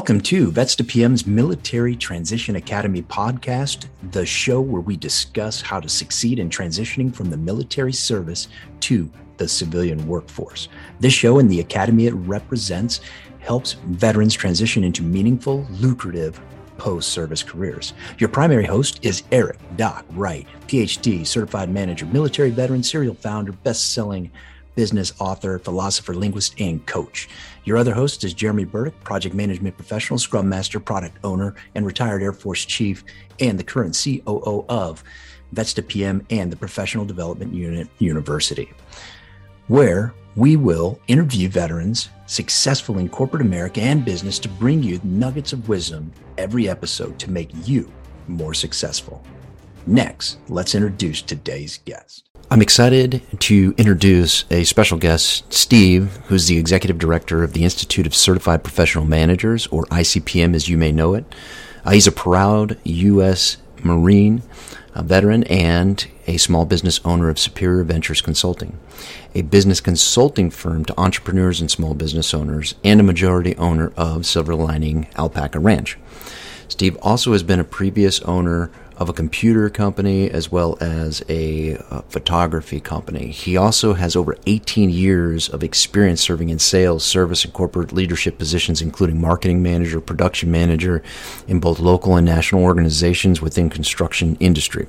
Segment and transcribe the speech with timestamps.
[0.00, 5.78] Welcome to Vets to PM's Military Transition Academy podcast, the show where we discuss how
[5.78, 8.48] to succeed in transitioning from the military service
[8.80, 10.68] to the civilian workforce.
[11.00, 13.02] This show and the academy it represents
[13.40, 16.40] helps veterans transition into meaningful, lucrative
[16.78, 17.92] post service careers.
[18.16, 23.92] Your primary host is Eric Doc Wright, PhD, certified manager, military veteran, serial founder, best
[23.92, 24.30] selling
[24.74, 27.28] business author, philosopher, linguist, and coach.
[27.64, 32.22] Your other host is Jeremy Burdick, project management professional, scrum master, product owner, and retired
[32.22, 33.04] Air Force chief,
[33.40, 35.02] and the current COO of
[35.52, 38.72] Vets to PM and the Professional Development Unit University,
[39.66, 45.52] where we will interview veterans successful in corporate America and business to bring you nuggets
[45.52, 47.90] of wisdom every episode to make you
[48.28, 49.22] more successful.
[49.86, 52.29] Next, let's introduce today's guest.
[52.52, 58.08] I'm excited to introduce a special guest, Steve, who's the executive director of the Institute
[58.08, 61.24] of Certified Professional Managers, or ICPM as you may know it.
[61.84, 63.58] Uh, he's a proud U.S.
[63.84, 64.42] Marine
[64.94, 68.78] a veteran and a small business owner of Superior Ventures Consulting,
[69.34, 74.26] a business consulting firm to entrepreneurs and small business owners, and a majority owner of
[74.26, 75.96] Silver Lining Alpaca Ranch.
[76.66, 81.74] Steve also has been a previous owner of a computer company as well as a
[81.90, 83.28] uh, photography company.
[83.28, 88.36] He also has over 18 years of experience serving in sales, service, and corporate leadership
[88.36, 91.02] positions, including marketing manager, production manager
[91.48, 94.86] in both local and national organizations within construction industry.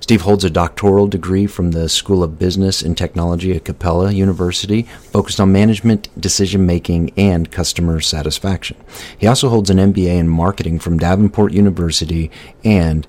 [0.00, 4.82] Steve holds a doctoral degree from the School of Business and Technology at Capella University,
[5.12, 8.78] focused on management, decision making, and customer satisfaction.
[9.18, 12.30] He also holds an MBA in marketing from Davenport University
[12.64, 13.06] and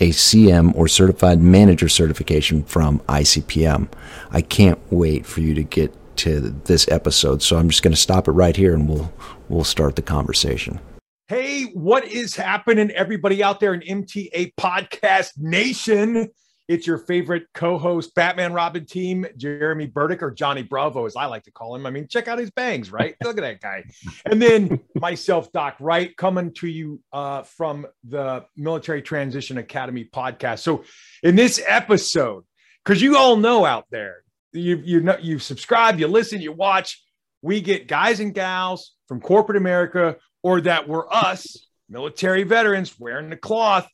[0.00, 3.88] a CM or certified manager certification from ICPM.
[4.30, 8.00] I can't wait for you to get to this episode, so I'm just going to
[8.00, 9.12] stop it right here and we'll
[9.48, 10.80] we'll start the conversation.
[11.28, 16.28] Hey, what is happening everybody out there in MTA Podcast Nation?
[16.66, 21.42] It's your favorite co-host, Batman Robin team, Jeremy Burdick or Johnny Bravo, as I like
[21.42, 21.84] to call him.
[21.84, 23.14] I mean, check out his bangs, right?
[23.22, 23.84] Look at that guy.
[24.24, 30.60] And then myself, Doc Wright, coming to you uh, from the Military Transition Academy podcast.
[30.60, 30.84] So,
[31.22, 32.44] in this episode,
[32.82, 34.22] because you all know out there,
[34.52, 37.02] you you know you subscribe, you listen, you watch.
[37.42, 43.28] We get guys and gals from corporate America, or that were us, military veterans wearing
[43.28, 43.86] the cloth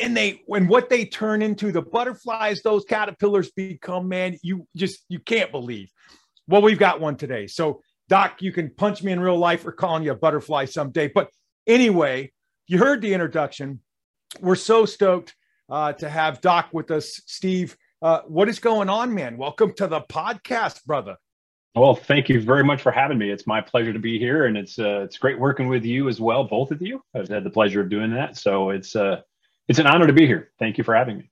[0.00, 5.04] and they when what they turn into the butterflies those caterpillars become man you just
[5.08, 5.90] you can't believe.
[6.46, 7.46] Well we've got one today.
[7.46, 11.08] So doc you can punch me in real life or calling you a butterfly someday.
[11.08, 11.28] But
[11.66, 12.32] anyway
[12.66, 13.80] you heard the introduction.
[14.40, 15.34] We're so stoked
[15.68, 17.20] uh, to have doc with us.
[17.26, 19.36] Steve uh, what is going on man?
[19.36, 21.16] Welcome to the podcast brother.
[21.74, 23.30] Well, thank you very much for having me.
[23.30, 26.20] It's my pleasure to be here, and it's uh, it's great working with you as
[26.20, 27.02] well, both of you.
[27.14, 29.22] I've had the pleasure of doing that, so it's uh,
[29.68, 30.50] it's an honor to be here.
[30.58, 31.30] Thank you for having me.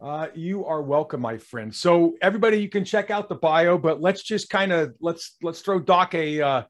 [0.00, 1.74] Uh, you are welcome, my friend.
[1.74, 5.60] So everybody, you can check out the bio, but let's just kind of let's let's
[5.60, 6.62] throw Doc a uh,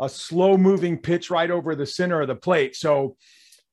[0.00, 2.74] a slow moving pitch right over the center of the plate.
[2.74, 3.16] So,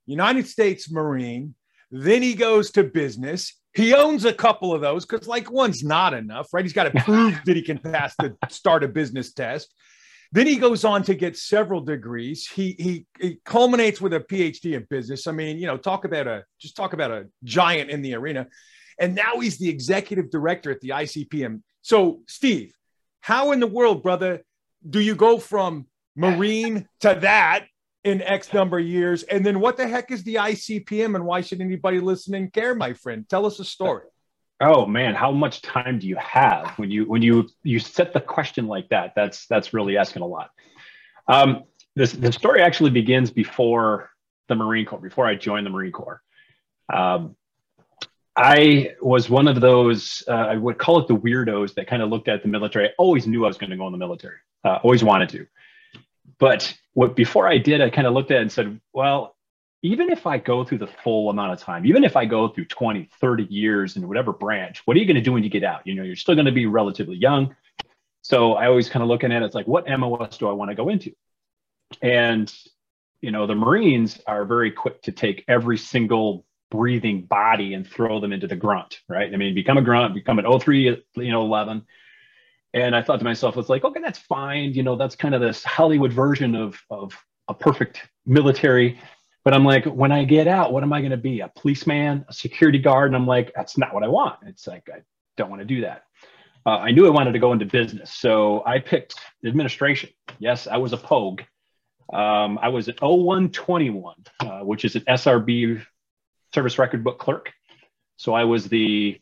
[0.05, 1.55] United States Marine.
[1.89, 3.53] Then he goes to business.
[3.73, 6.65] He owns a couple of those because like one's not enough, right?
[6.65, 9.73] He's got to prove that he can pass the start a business test.
[10.31, 12.47] Then he goes on to get several degrees.
[12.47, 15.27] He, he, he culminates with a PhD in business.
[15.27, 18.47] I mean, you know, talk about a just talk about a giant in the arena.
[18.99, 21.61] And now he's the executive director at the ICPM.
[21.81, 22.73] So, Steve,
[23.21, 24.43] how in the world, brother,
[24.87, 25.85] do you go from
[26.15, 27.65] Marine to that
[28.03, 29.23] in X number of years?
[29.23, 32.93] And then what the heck is the ICPM and why should anybody listening care, my
[32.93, 33.27] friend?
[33.29, 34.05] Tell us a story.
[34.59, 38.21] Oh man, how much time do you have when you when you you set the
[38.21, 39.13] question like that?
[39.15, 40.49] That's that's really asking a lot.
[41.27, 41.63] Um,
[41.95, 44.09] this the story actually begins before
[44.47, 46.21] the Marine Corps, before I joined the Marine Corps.
[46.91, 47.35] Um,
[48.35, 52.09] I was one of those, uh, I would call it the weirdos that kind of
[52.09, 52.89] looked at the military.
[52.89, 55.47] I always knew I was going to go in the military, uh, always wanted to.
[56.39, 59.35] But what before I did, I kind of looked at it and said, well,
[59.83, 62.65] even if I go through the full amount of time, even if I go through
[62.65, 65.63] 20, 30 years in whatever branch, what are you going to do when you get
[65.63, 65.85] out?
[65.85, 67.55] You know, you're still going to be relatively young.
[68.21, 70.69] So I always kind of looking at it, it's like, what MOS do I want
[70.71, 71.13] to go into?
[72.01, 72.51] And,
[73.21, 78.19] you know, the Marines are very quick to take every single breathing body and throw
[78.19, 79.31] them into the grunt, right?
[79.33, 81.85] I mean, become a grunt, become an 03, you know, 11.
[82.73, 84.73] And I thought to myself, it's like, okay, that's fine.
[84.73, 88.99] You know, that's kind of this Hollywood version of, of a perfect military
[89.47, 91.39] but I'm like, when I get out, what am I going to be?
[91.39, 93.07] A policeman, a security guard?
[93.07, 94.39] And I'm like, that's not what I want.
[94.45, 95.03] It's like, I
[95.37, 96.03] don't want to do that.
[96.65, 98.13] Uh, I knew I wanted to go into business.
[98.13, 99.15] So I picked
[99.45, 100.09] administration.
[100.37, 101.43] Yes, I was a pogue.
[102.11, 105.81] Um, I was at 0121, uh, which is an SRB
[106.53, 107.53] service record book clerk.
[108.17, 109.17] So I was the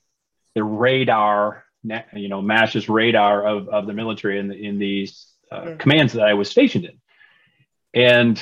[0.56, 5.75] the radar, you know, MASH's radar of, of the military in the, in these uh,
[5.77, 7.00] commands that I was stationed in.
[7.94, 8.42] And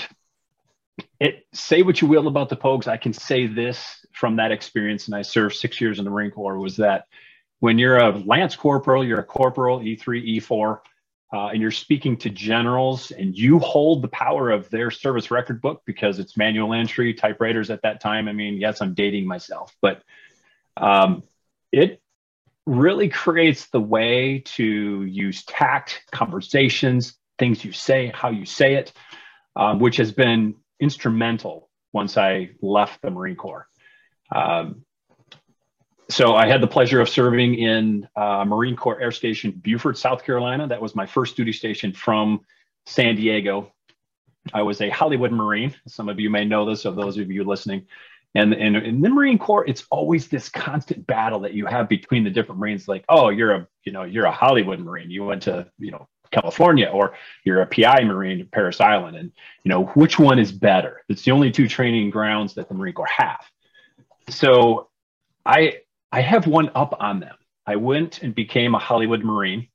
[1.23, 5.07] it say what you will about the Pogues, I can say this from that experience,
[5.07, 7.05] and I served six years in the Marine Corps, was that
[7.61, 10.79] when you're a lance corporal, you're a corporal, E3, E4,
[11.31, 15.61] uh, and you're speaking to generals and you hold the power of their service record
[15.61, 18.27] book because it's manual entry typewriters at that time.
[18.27, 20.03] I mean, yes, I'm dating myself, but
[20.75, 21.23] um,
[21.71, 22.01] it
[22.65, 28.91] really creates the way to use tact, conversations, things you say, how you say it,
[29.55, 33.67] um, which has been instrumental once I left the Marine Corps.
[34.35, 34.83] Um,
[36.09, 40.23] so I had the pleasure of serving in uh, Marine Corps Air Station Beaufort, South
[40.25, 40.67] Carolina.
[40.67, 42.41] That was my first duty station from
[42.85, 43.71] San Diego.
[44.53, 45.73] I was a Hollywood Marine.
[45.87, 47.87] Some of you may know this, of those of you listening.
[48.35, 52.23] And, and in the Marine Corps, it's always this constant battle that you have between
[52.23, 52.87] the different Marines.
[52.87, 55.11] Like, oh, you're a you know you're a Hollywood Marine.
[55.11, 57.13] You went to you know California, or
[57.43, 59.31] you're a PI Marine at Parris Island, and
[59.63, 61.01] you know which one is better.
[61.07, 63.43] It's the only two training grounds that the Marine Corps have.
[64.29, 64.89] So,
[65.45, 65.79] I
[66.11, 67.35] I have one up on them.
[67.65, 69.69] I went and became a Hollywood Marine,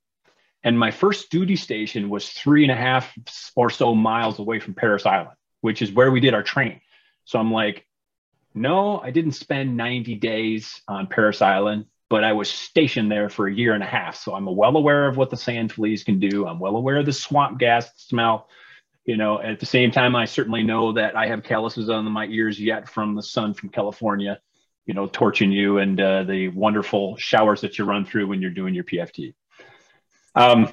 [0.63, 3.13] and my first duty station was three and a half
[3.57, 6.81] or so miles away from Parris Island, which is where we did our training.
[7.25, 7.87] So I'm like,
[8.55, 13.47] no, I didn't spend 90 days on Parris Island, but I was stationed there for
[13.47, 14.17] a year and a half.
[14.17, 16.47] So I'm well aware of what the sand fleas can do.
[16.47, 18.49] I'm well aware of the swamp gas smell.
[19.05, 22.27] You know, at the same time, I certainly know that I have calluses on my
[22.27, 24.39] ears yet from the sun from California,
[24.87, 28.51] you know, torching you and uh, the wonderful showers that you run through when you're
[28.51, 29.35] doing your PFT.
[30.35, 30.69] Um,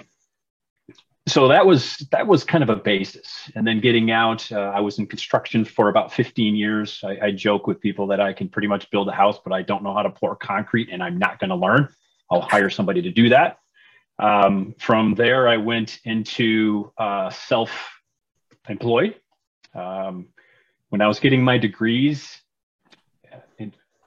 [1.28, 3.50] so that was that was kind of a basis.
[3.56, 7.02] And then getting out uh, i was in construction for about 15 years.
[7.04, 9.62] I, I, joke with people that i can pretty much build a house but i
[9.62, 11.90] don't know how to pour concrete and i'm not going to learn.
[12.30, 13.58] I'll hire somebody to do that.
[14.20, 19.16] Um, from there i went into uh, self-employed.
[19.74, 20.28] Um,
[20.90, 22.40] when i was getting my degrees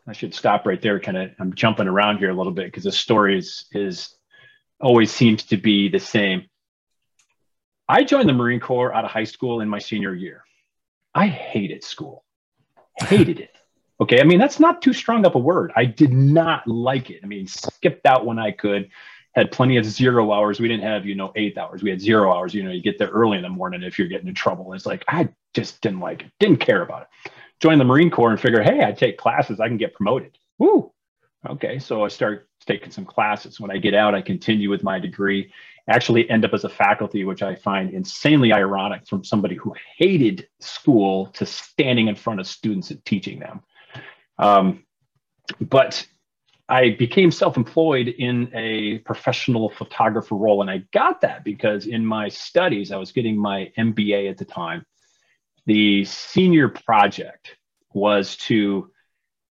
[0.07, 2.85] i should stop right there kind of i'm jumping around here a little bit because
[2.85, 4.15] the story is, is
[4.81, 6.49] always seems to be the same
[7.89, 10.45] I joined the Marine Corps out of high school in my senior year.
[11.15, 12.25] I hated school,
[12.99, 13.51] hated it.
[14.01, 14.21] Okay.
[14.21, 15.73] I mean, that's not too strong of a word.
[15.75, 17.19] I did not like it.
[17.25, 18.91] I mean, skipped out when I could,
[19.35, 20.61] had plenty of zero hours.
[20.61, 21.83] We didn't have, you know, eight hours.
[21.83, 22.55] We had zero hours.
[22.55, 24.73] You know, you get there early in the morning if you're getting in trouble.
[24.73, 27.33] It's like, I just didn't like it, didn't care about it.
[27.59, 30.39] Joined the Marine Corps and figure, hey, I take classes, I can get promoted.
[30.59, 30.93] Woo.
[31.49, 31.81] Okay.
[31.81, 33.59] So I start taking some classes.
[33.59, 35.53] When I get out, I continue with my degree
[35.89, 40.49] actually end up as a faculty, which I find insanely ironic from somebody who hated
[40.61, 43.61] school to standing in front of students and teaching them.
[44.39, 44.85] Um,
[45.61, 46.07] but
[46.69, 50.61] I became self employed in a professional photographer role.
[50.61, 54.45] And I got that because in my studies, I was getting my MBA at the
[54.45, 54.85] time.
[55.65, 57.57] The senior project
[57.95, 58.91] was to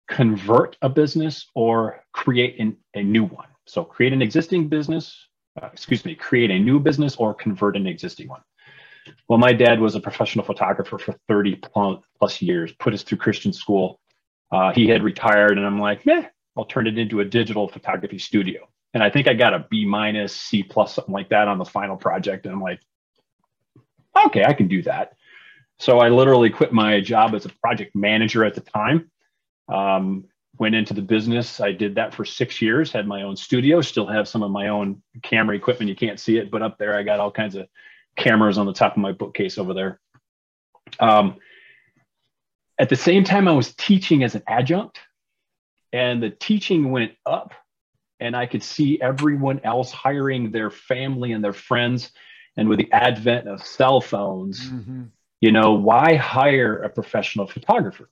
[0.07, 3.47] convert a business or create an, a new one.
[3.65, 5.27] So, create an existing business
[5.61, 8.41] uh, excuse me, create a new business or convert an existing one.
[9.27, 11.61] Well, my dad was a professional photographer for 30
[12.19, 13.99] plus years, put us through Christian school.
[14.51, 16.25] Uh, he had retired, and I'm like, meh,
[16.57, 18.67] I'll turn it into a digital photography studio.
[18.93, 21.65] And I think I got a B minus, C plus, something like that on the
[21.65, 22.45] final project.
[22.45, 22.79] And I'm like,
[24.25, 25.13] okay, I can do that.
[25.79, 29.11] So I literally quit my job as a project manager at the time.
[29.69, 30.25] Um,
[30.59, 31.59] went into the business.
[31.59, 34.69] I did that for six years, had my own studio, still have some of my
[34.69, 35.89] own camera equipment.
[35.89, 37.67] You can't see it, but up there I got all kinds of
[38.15, 39.99] cameras on the top of my bookcase over there.
[40.99, 41.35] Um,
[42.79, 44.99] at the same time, I was teaching as an adjunct,
[45.93, 47.53] and the teaching went up,
[48.19, 52.11] and I could see everyone else hiring their family and their friends.
[52.55, 55.03] And with the advent of cell phones, mm-hmm.
[55.41, 58.09] you know, why hire a professional photographer?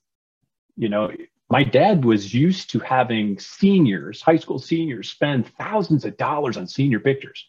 [0.76, 1.10] You know,
[1.48, 6.66] my dad was used to having seniors, high school seniors, spend thousands of dollars on
[6.66, 7.46] senior pictures.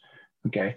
[0.48, 0.76] Okay.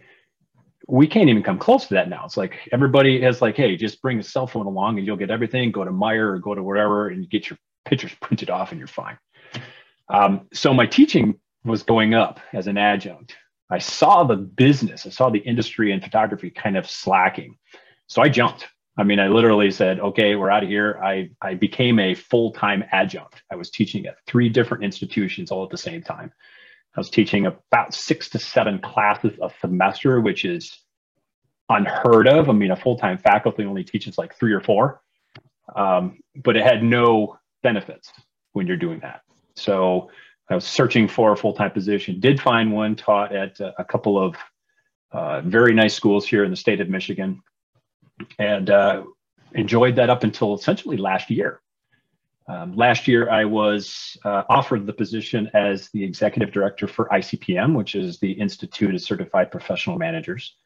[0.88, 2.24] We can't even come close to that now.
[2.24, 5.30] It's like everybody has like, hey, just bring a cell phone along and you'll get
[5.30, 5.70] everything.
[5.70, 8.88] Go to Meijer or go to wherever and get your pictures printed off and you're
[8.88, 9.18] fine.
[10.08, 13.36] Um, so my teaching was going up as an adjunct.
[13.70, 17.56] I saw the business, I saw the industry and photography kind of slacking.
[18.08, 18.66] So I jumped.
[19.00, 21.00] I mean, I literally said, okay, we're out of here.
[21.02, 23.42] I, I became a full time adjunct.
[23.50, 26.30] I was teaching at three different institutions all at the same time.
[26.94, 30.80] I was teaching about six to seven classes a semester, which is
[31.70, 32.50] unheard of.
[32.50, 35.00] I mean, a full time faculty only teaches like three or four,
[35.74, 38.12] um, but it had no benefits
[38.52, 39.22] when you're doing that.
[39.56, 40.10] So
[40.50, 44.22] I was searching for a full time position, did find one, taught at a couple
[44.22, 44.36] of
[45.10, 47.42] uh, very nice schools here in the state of Michigan,
[48.38, 49.04] and uh,
[49.54, 51.60] enjoyed that up until essentially last year.
[52.48, 57.76] Um, last year, I was uh, offered the position as the executive director for ICPM,
[57.76, 60.56] which is the Institute of Certified Professional Managers.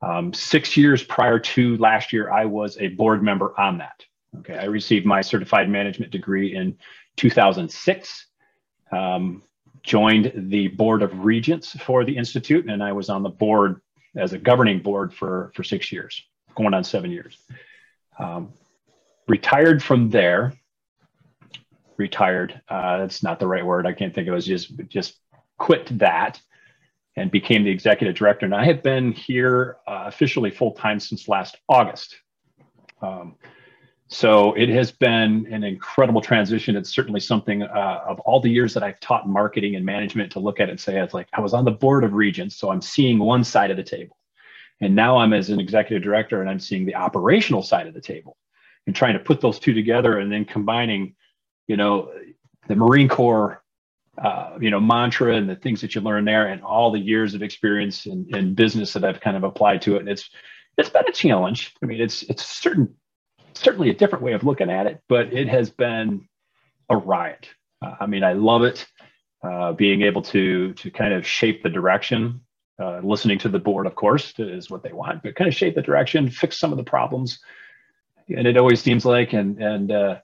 [0.00, 4.04] Um, six years prior to last year, I was a board member on that.
[4.40, 6.76] Okay, I received my certified management degree in
[7.16, 8.26] 2006.
[8.92, 9.42] Um,
[9.82, 13.80] joined the board of regents for the institute, and I was on the board
[14.16, 16.22] as a governing board for for six years,
[16.58, 17.38] going on seven years.
[18.18, 18.52] Um,
[19.26, 20.52] retired from there.
[21.96, 22.60] Retired.
[22.68, 23.86] Uh, that's not the right word.
[23.86, 24.40] I can't think of it.
[24.40, 25.14] Just just
[25.56, 26.40] quit that
[27.16, 28.46] and became the executive director.
[28.46, 32.16] And I have been here uh, officially full time since last August.
[33.02, 33.36] Um,
[34.08, 36.76] so it has been an incredible transition.
[36.76, 40.40] It's certainly something uh, of all the years that I've taught marketing and management to
[40.40, 42.70] look at it and say, it's like I was on the board of regents, so
[42.70, 44.17] I'm seeing one side of the table.
[44.80, 48.00] And now I'm as an executive director and I'm seeing the operational side of the
[48.00, 48.36] table
[48.86, 51.16] and trying to put those two together and then combining,
[51.66, 52.12] you know,
[52.68, 53.62] the Marine Corps
[54.22, 57.34] uh, you know mantra and the things that you learn there and all the years
[57.34, 60.00] of experience in, in business that I've kind of applied to it.
[60.00, 60.28] And it's
[60.76, 61.74] it's been a challenge.
[61.82, 62.94] I mean, it's it's certain
[63.54, 66.28] certainly a different way of looking at it, but it has been
[66.88, 67.48] a riot.
[67.80, 68.86] Uh, I mean, I love it.
[69.40, 72.40] Uh, being able to to kind of shape the direction,
[72.80, 75.74] uh, listening to the board, of course, is what they want, but kind of shape
[75.74, 77.40] the direction, fix some of the problems.
[78.28, 80.18] And it always seems like, and and uh,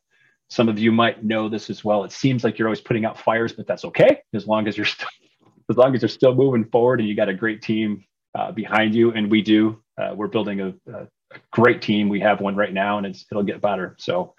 [0.48, 2.04] some of you might know this as well.
[2.04, 4.86] It seems like you're always putting out fires, but that's okay as long as you're
[4.86, 5.08] still,
[5.70, 8.94] as long as you're still moving forward and you got a great team uh, behind
[8.94, 9.12] you.
[9.12, 9.82] And we do.
[9.96, 11.06] Uh, we're building a, a,
[11.50, 12.08] great team.
[12.08, 13.96] We have one right now, and it's it'll get better.
[13.98, 14.34] So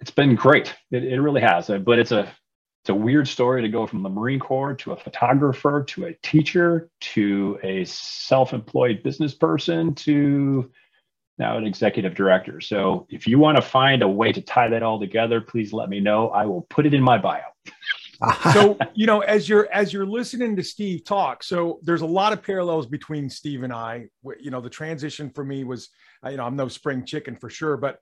[0.00, 0.74] it's been great.
[0.90, 1.68] It, it really has.
[1.68, 2.32] But it's a
[2.86, 6.12] it's a weird story to go from the Marine Corps to a photographer to a
[6.22, 10.70] teacher to a self-employed business person to
[11.36, 12.60] now an executive director.
[12.60, 15.88] So if you want to find a way to tie that all together, please let
[15.88, 16.28] me know.
[16.28, 17.40] I will put it in my bio.
[18.52, 22.32] so you know as you're as you're listening to steve talk so there's a lot
[22.32, 24.06] of parallels between steve and i
[24.40, 25.90] you know the transition for me was
[26.24, 27.98] uh, you know i'm no spring chicken for sure but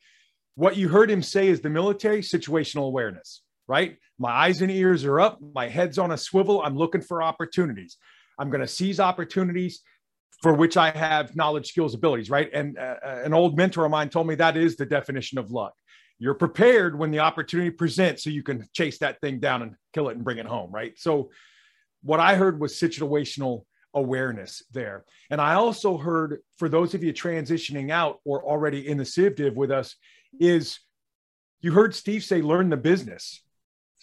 [0.55, 5.04] what you heard him say is the military situational awareness right my eyes and ears
[5.04, 7.97] are up my head's on a swivel i'm looking for opportunities
[8.38, 9.83] i'm going to seize opportunities
[10.44, 12.50] for which I have knowledge, skills, abilities, right?
[12.52, 15.73] And uh, an old mentor of mine told me that is the definition of luck.
[16.18, 20.11] You're prepared when the opportunity presents so you can chase that thing down and kill
[20.11, 20.92] it and bring it home, right?
[20.99, 21.30] So,
[22.02, 25.06] what I heard was situational awareness there.
[25.30, 29.38] And I also heard for those of you transitioning out or already in the Civ
[29.56, 29.97] with us,
[30.38, 30.78] is
[31.62, 33.42] you heard Steve say, learn the business.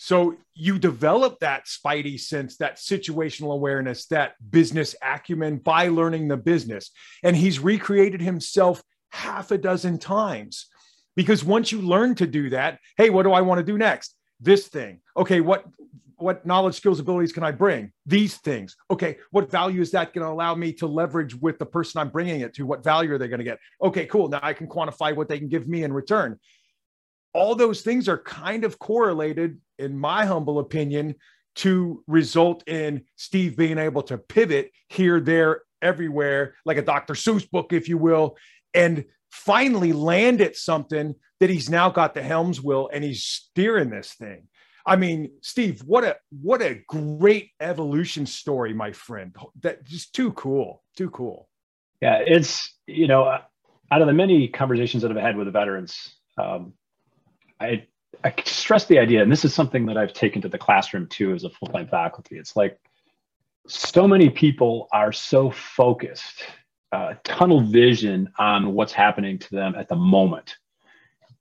[0.03, 6.38] So you develop that spidey sense, that situational awareness, that business acumen by learning the
[6.38, 6.89] business.
[7.24, 10.65] And he's recreated himself half a dozen times
[11.15, 14.15] because once you learn to do that, hey, what do I want to do next?
[14.39, 15.01] This thing.
[15.15, 15.65] Okay, what
[16.15, 17.91] what knowledge, skills, abilities can I bring?
[18.08, 18.75] These things.
[18.89, 22.10] Okay, what value is that going to allow me to leverage with the person I'm
[22.10, 22.65] bringing it to?
[22.65, 23.60] What value are they going to get?
[23.84, 24.29] Okay, cool.
[24.29, 26.39] Now I can quantify what they can give me in return
[27.34, 31.16] all those things are kind of correlated, in my humble opinion,
[31.56, 37.14] to result in Steve being able to pivot here, there, everywhere, like a Dr.
[37.14, 38.38] Seuss book, if you will,
[38.74, 43.90] and finally land at something that he's now got the helms will and he's steering
[43.90, 44.48] this thing.
[44.86, 49.36] I mean, Steve, what a what a great evolution story, my friend.
[49.62, 51.50] That just too cool, too cool.
[52.02, 56.16] Yeah, it's you know, out of the many conversations that I've had with the veterans,
[56.38, 56.74] um,
[57.60, 57.86] I
[58.24, 61.34] I stress the idea, and this is something that I've taken to the classroom too
[61.34, 62.38] as a full time faculty.
[62.38, 62.80] It's like
[63.68, 66.44] so many people are so focused,
[66.92, 70.56] uh, tunnel vision on what's happening to them at the moment,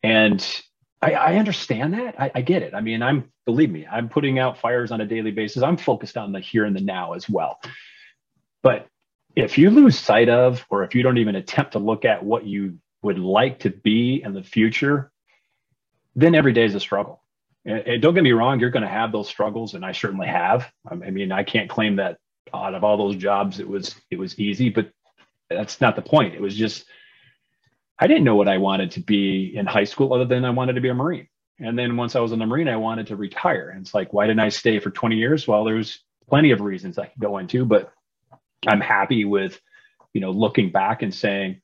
[0.03, 0.63] and
[1.03, 2.21] I, I understand that.
[2.21, 2.75] I, I, get it.
[2.75, 5.63] I mean, I'm believe me, I'm putting out fires on a daily basis.
[5.63, 7.59] I'm focused on the here and the now as well.
[8.63, 8.87] But
[9.37, 12.47] if you lose sight of, or if you don't even attempt to look at what
[12.47, 15.11] you would like to be in the future
[16.21, 17.23] then every day is a struggle.
[17.65, 20.29] And, and don't get me wrong, you're going to have those struggles, and I certainly
[20.29, 20.71] have.
[20.91, 22.19] I mean, I can't claim that
[22.53, 24.91] out of all those jobs it was it was easy, but
[25.49, 26.35] that's not the point.
[26.35, 26.85] It was just
[27.99, 30.75] I didn't know what I wanted to be in high school other than I wanted
[30.75, 31.29] to be a Marine.
[31.59, 33.69] And then once I was in the Marine, I wanted to retire.
[33.69, 35.47] And it's like, why didn't I stay for 20 years?
[35.47, 37.93] Well, there's plenty of reasons I could go into, but
[38.67, 39.61] I'm happy with
[40.13, 41.61] you know, looking back and saying,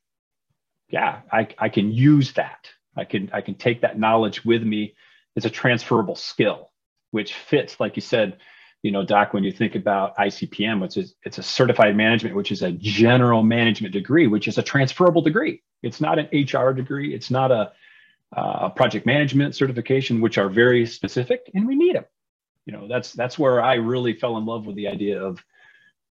[0.88, 2.70] yeah, I, I can use that.
[2.96, 4.94] I can I can take that knowledge with me
[5.36, 6.70] as a transferable skill,
[7.10, 8.38] which fits, like you said,
[8.82, 12.52] you know, Doc, when you think about ICPM, which is it's a certified management, which
[12.52, 15.62] is a general management degree, which is a transferable degree.
[15.82, 17.14] It's not an HR degree.
[17.14, 17.72] It's not a,
[18.32, 22.04] a project management certification, which are very specific, and we need them.
[22.64, 25.42] You know, that's that's where I really fell in love with the idea of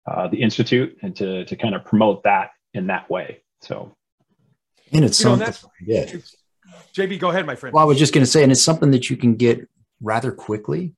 [0.06, 3.42] uh, the institute and to to kind of promote that in that way.
[3.60, 3.96] So,
[4.92, 5.48] and it's you something.
[5.86, 6.20] Know,
[6.94, 7.74] JB, go ahead, my friend.
[7.74, 9.68] Well, I was just going to say, and it's something that you can get
[10.00, 10.94] rather quickly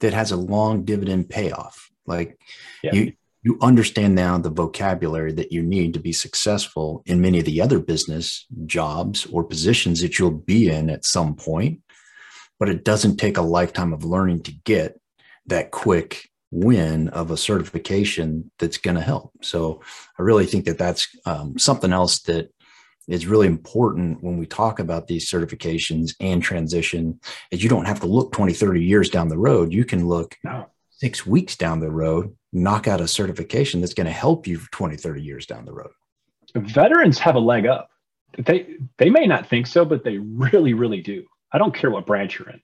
[0.00, 1.90] that has a long dividend payoff.
[2.06, 2.38] Like
[2.82, 2.94] yeah.
[2.94, 7.44] you you understand now the vocabulary that you need to be successful in many of
[7.44, 11.80] the other business jobs or positions that you'll be in at some point,
[12.58, 14.98] but it doesn't take a lifetime of learning to get
[15.46, 19.30] that quick win of a certification that's going to help.
[19.42, 19.80] So
[20.18, 22.50] I really think that that's um, something else that
[23.08, 27.20] is really important when we talk about these certifications and transition
[27.50, 29.72] is you don't have to look 20 30 years down the road.
[29.72, 30.66] You can look no.
[30.90, 34.70] six weeks down the road knock out a certification that's going to help you for
[34.72, 35.90] 20 30 years down the road.
[36.54, 37.90] Veterans have a leg up.
[38.38, 41.24] They they may not think so but they really really do.
[41.52, 42.60] I don't care what branch you're in.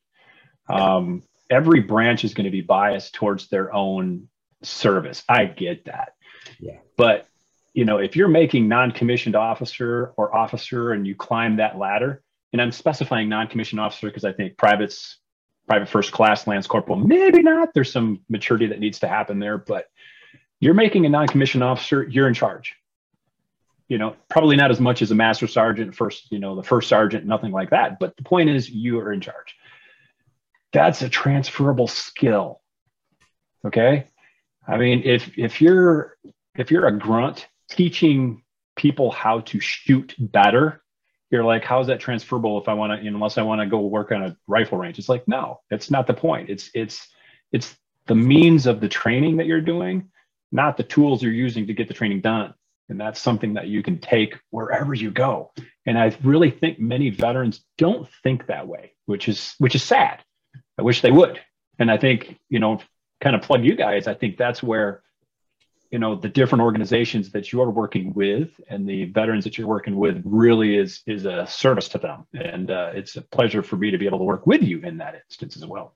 [0.69, 4.29] Um, every branch is going to be biased towards their own
[4.63, 5.23] service.
[5.29, 6.15] I get that.
[6.59, 6.79] Yeah.
[6.97, 7.27] But
[7.75, 12.61] you know, if you're making non-commissioned officer or officer and you climb that ladder, and
[12.61, 15.19] I'm specifying non-commissioned officer because I think privates,
[15.67, 17.73] private first class, lance corporal, maybe not.
[17.73, 19.87] There's some maturity that needs to happen there, but
[20.61, 22.75] you're making a non-commissioned officer, you're in charge.
[23.88, 26.88] You know, probably not as much as a master sergeant, first, you know, the first
[26.88, 27.99] sergeant, nothing like that.
[27.99, 29.57] But the point is, you are in charge.
[30.73, 32.61] That's a transferable skill.
[33.67, 34.07] Okay.
[34.67, 36.17] I mean, if if you're
[36.57, 38.43] if you're a grunt teaching
[38.76, 40.82] people how to shoot better
[41.32, 44.13] you're like how's that transferable if i want to unless i want to go work
[44.13, 44.99] on a rifle range?
[44.99, 46.50] It's like no that's not the point.
[46.50, 47.08] It's it's
[47.50, 47.75] it's
[48.06, 50.11] the means of the training that you're doing
[50.52, 52.52] not the tools you're using to get the training done.
[52.91, 55.52] And that's something that you can take wherever you go.
[55.87, 60.23] And i really think many veterans don't think that way which is which is sad.
[60.78, 61.41] I wish they would.
[61.78, 62.80] And i think you know
[63.23, 65.02] kind of plug you guys i think that's where
[65.93, 69.95] you know the different organizations that you're working with and the veterans that you're working
[69.97, 72.26] with really is is a service to them.
[72.33, 74.97] And uh, it's a pleasure for me to be able to work with you in
[74.99, 75.95] that instance as well.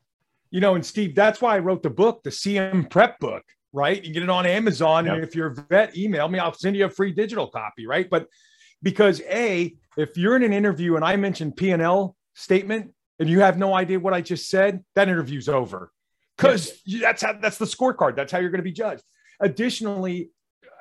[0.51, 4.03] You know and steve that's why i wrote the book the cm prep book right?
[4.03, 5.07] You get it on amazon.
[5.07, 5.15] Yep.
[5.15, 6.39] and if you're a vet email me.
[6.39, 8.09] I'll send you a free digital copy right?
[8.09, 8.29] But
[8.83, 13.57] because a if you're in an interview and i mention p&l statement and you have
[13.57, 15.91] no idea what i just said that interview's over.
[16.37, 18.15] Because that's how that's the scorecard.
[18.15, 19.03] That's how you're going to be judged
[19.41, 20.31] Additionally,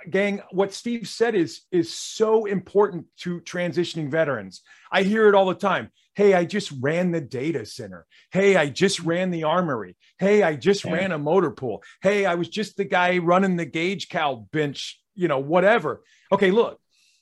[0.10, 4.62] gang, what Steve said is is so important to transitioning veterans.
[4.92, 5.90] I hear it all the time.
[6.16, 8.06] Hey, I just ran the data center.
[8.32, 9.98] Hey, I just ran the armory.
[10.18, 11.84] Hey, I just ran a motor pool.
[12.02, 16.04] Hey, I was just the guy running the gauge cow bench, you know, whatever.
[16.32, 16.80] Okay, look,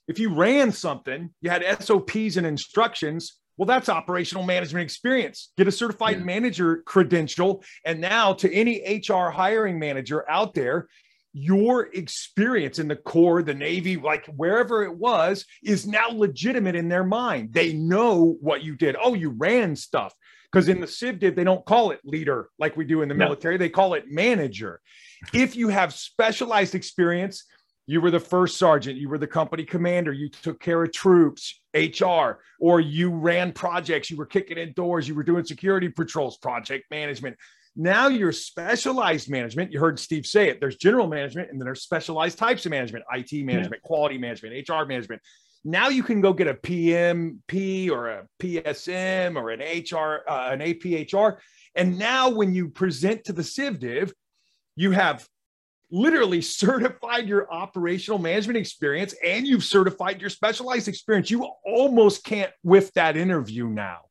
[0.08, 5.52] if you ran something, you had SOPs and instructions, well, that's operational management experience.
[5.58, 6.24] Get a certified yeah.
[6.24, 7.64] manager credential.
[7.86, 10.88] And now, to any HR hiring manager out there,
[11.34, 16.88] your experience in the Corps, the Navy, like wherever it was, is now legitimate in
[16.88, 17.54] their mind.
[17.54, 18.96] They know what you did.
[19.02, 20.14] Oh, you ran stuff.
[20.52, 23.26] Because in the CivDiv, they don't call it leader like we do in the no.
[23.26, 24.80] military, they call it manager.
[25.34, 27.46] If you have specialized experience,
[27.88, 31.60] you were the first sergeant, you were the company commander, you took care of troops,
[31.74, 36.38] HR, or you ran projects, you were kicking in doors, you were doing security patrols,
[36.38, 37.36] project management,
[37.76, 39.72] now you're specialized management.
[39.72, 40.60] You heard Steve say it.
[40.60, 43.88] There's general management and then there's specialized types of management, IT management, yeah.
[43.88, 45.22] quality management, HR management.
[45.66, 50.60] Now you can go get a PMP or a PSM or an HR, uh, an
[50.60, 51.38] APHR.
[51.76, 54.12] And now when you present to the CivDiv,
[54.76, 55.28] you have
[55.90, 61.32] literally certified your operational management experience and you've certified your specialized experience.
[61.32, 64.02] You almost can't whiff that interview now,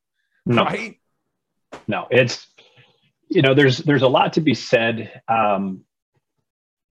[0.45, 0.65] no.
[0.65, 0.99] right?
[1.87, 2.47] No, it's
[3.33, 5.21] you know, there's there's a lot to be said.
[5.27, 5.83] Um,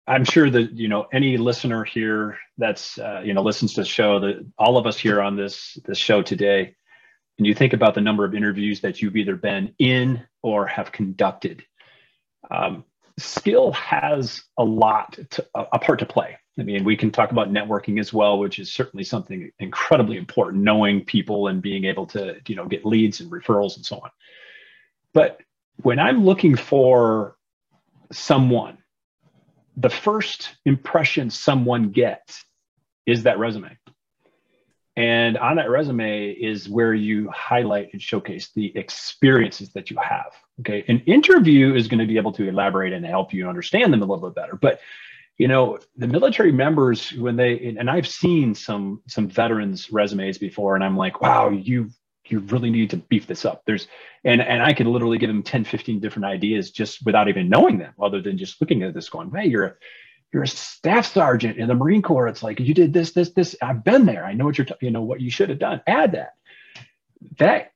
[0.07, 3.85] I'm sure that you know any listener here that's uh, you know listens to the
[3.85, 6.75] show that all of us here on this this show today,
[7.37, 10.91] and you think about the number of interviews that you've either been in or have
[10.91, 11.63] conducted.
[12.49, 12.85] Um,
[13.19, 16.37] skill has a lot to, a part to play.
[16.59, 20.63] I mean, we can talk about networking as well, which is certainly something incredibly important,
[20.63, 24.09] knowing people and being able to, you know, get leads and referrals and so on.
[25.13, 25.39] But
[25.83, 27.35] when I'm looking for
[28.11, 28.77] someone,
[29.77, 32.43] the first impression someone gets
[33.05, 33.77] is that resume.
[34.97, 40.33] And on that resume is where you highlight and showcase the experiences that you have.
[40.59, 40.83] Okay.
[40.89, 44.05] An interview is going to be able to elaborate and help you understand them a
[44.05, 44.55] little bit better.
[44.55, 44.81] But
[45.37, 50.75] you know, the military members when they and I've seen some some veterans resumes before,
[50.75, 51.89] and I'm like, wow, you
[52.31, 53.63] you really need to beef this up.
[53.65, 53.87] There's
[54.23, 57.77] and and I could literally give them 10, 15 different ideas just without even knowing
[57.77, 59.73] them, other than just looking at this going, hey, you're a
[60.31, 62.27] you're a staff sergeant in the Marine Corps.
[62.27, 63.55] It's like you did this, this, this.
[63.61, 64.23] I've been there.
[64.23, 65.81] I know what you're, t- you know, what you should have done.
[65.85, 66.33] Add that.
[67.37, 67.73] That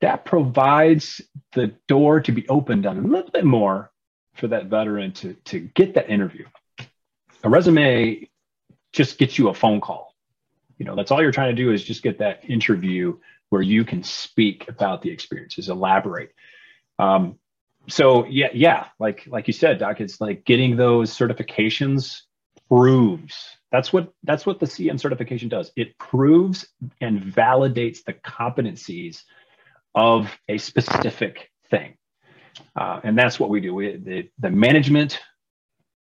[0.00, 1.20] that provides
[1.52, 3.90] the door to be opened a little bit more
[4.34, 6.46] for that veteran to to get that interview.
[7.42, 8.28] A resume
[8.92, 10.14] just gets you a phone call.
[10.78, 13.18] You know, that's all you're trying to do is just get that interview
[13.50, 16.30] where you can speak about the experiences, elaborate.
[16.98, 17.38] Um,
[17.88, 22.22] so yeah, yeah, like like you said, Doc, it's like getting those certifications
[22.68, 23.56] proves.
[23.72, 25.72] That's what that's what the CM certification does.
[25.76, 26.66] It proves
[27.00, 29.22] and validates the competencies
[29.94, 31.96] of a specific thing,
[32.76, 33.74] uh, and that's what we do.
[33.74, 35.20] We, the the management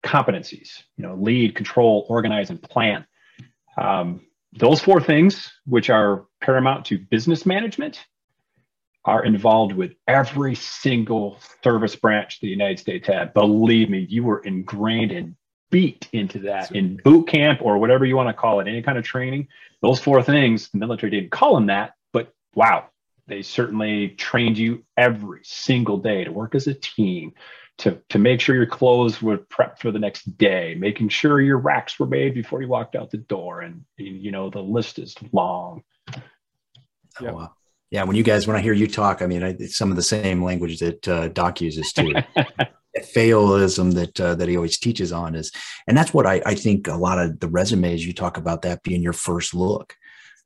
[0.04, 3.06] competencies, you know, lead, control, organize, and plan.
[3.78, 4.22] Um,
[4.56, 8.06] those four things, which are paramount to business management,
[9.04, 13.34] are involved with every single service branch the United States had.
[13.34, 15.36] Believe me, you were ingrained and
[15.70, 18.98] beat into that in boot camp or whatever you want to call it, any kind
[18.98, 19.48] of training.
[19.82, 22.90] Those four things, the military didn't call them that, but wow,
[23.28, 27.34] they certainly trained you every single day to work as a team,
[27.80, 31.58] to, to make sure your clothes were prepped for the next day, making sure your
[31.58, 33.62] racks were made before you walked out the door.
[33.62, 35.84] And, you know, the list is long.
[36.16, 36.22] Oh,
[37.22, 37.32] yeah.
[37.32, 37.52] wow.
[37.92, 40.04] Yeah, when you guys, when I hear you talk, I mean, I, some of the
[40.04, 42.14] same language that uh, Doc uses too.
[43.14, 45.52] Failism that uh, that he always teaches on is,
[45.86, 48.84] and that's what I, I think a lot of the resumes you talk about that
[48.84, 49.96] being your first look,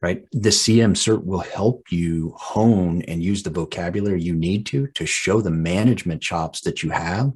[0.02, 0.24] right?
[0.32, 5.06] The CM cert will help you hone and use the vocabulary you need to to
[5.06, 7.32] show the management chops that you have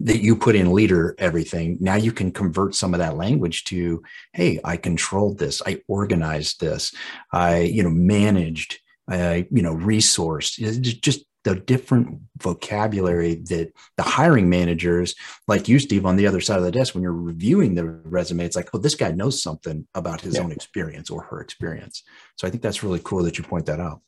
[0.00, 1.76] that you put in leader everything.
[1.80, 5.60] Now you can convert some of that language to hey i controlled this.
[5.66, 6.94] I organized this.
[7.32, 14.48] I you know managed i you know, resource, just the different vocabulary that the hiring
[14.48, 15.14] managers,
[15.46, 18.44] like you, Steve, on the other side of the desk, when you're reviewing the resume,
[18.44, 20.42] it's like, oh, this guy knows something about his yeah.
[20.42, 22.02] own experience or her experience.
[22.36, 24.00] So I think that's really cool that you point that out.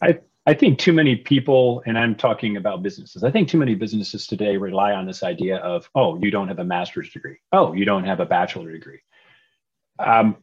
[0.00, 3.76] I I think too many people, and I'm talking about businesses, I think too many
[3.76, 7.36] businesses today rely on this idea of, oh, you don't have a master's degree.
[7.52, 9.00] Oh, you don't have a bachelor degree.
[10.00, 10.36] Um,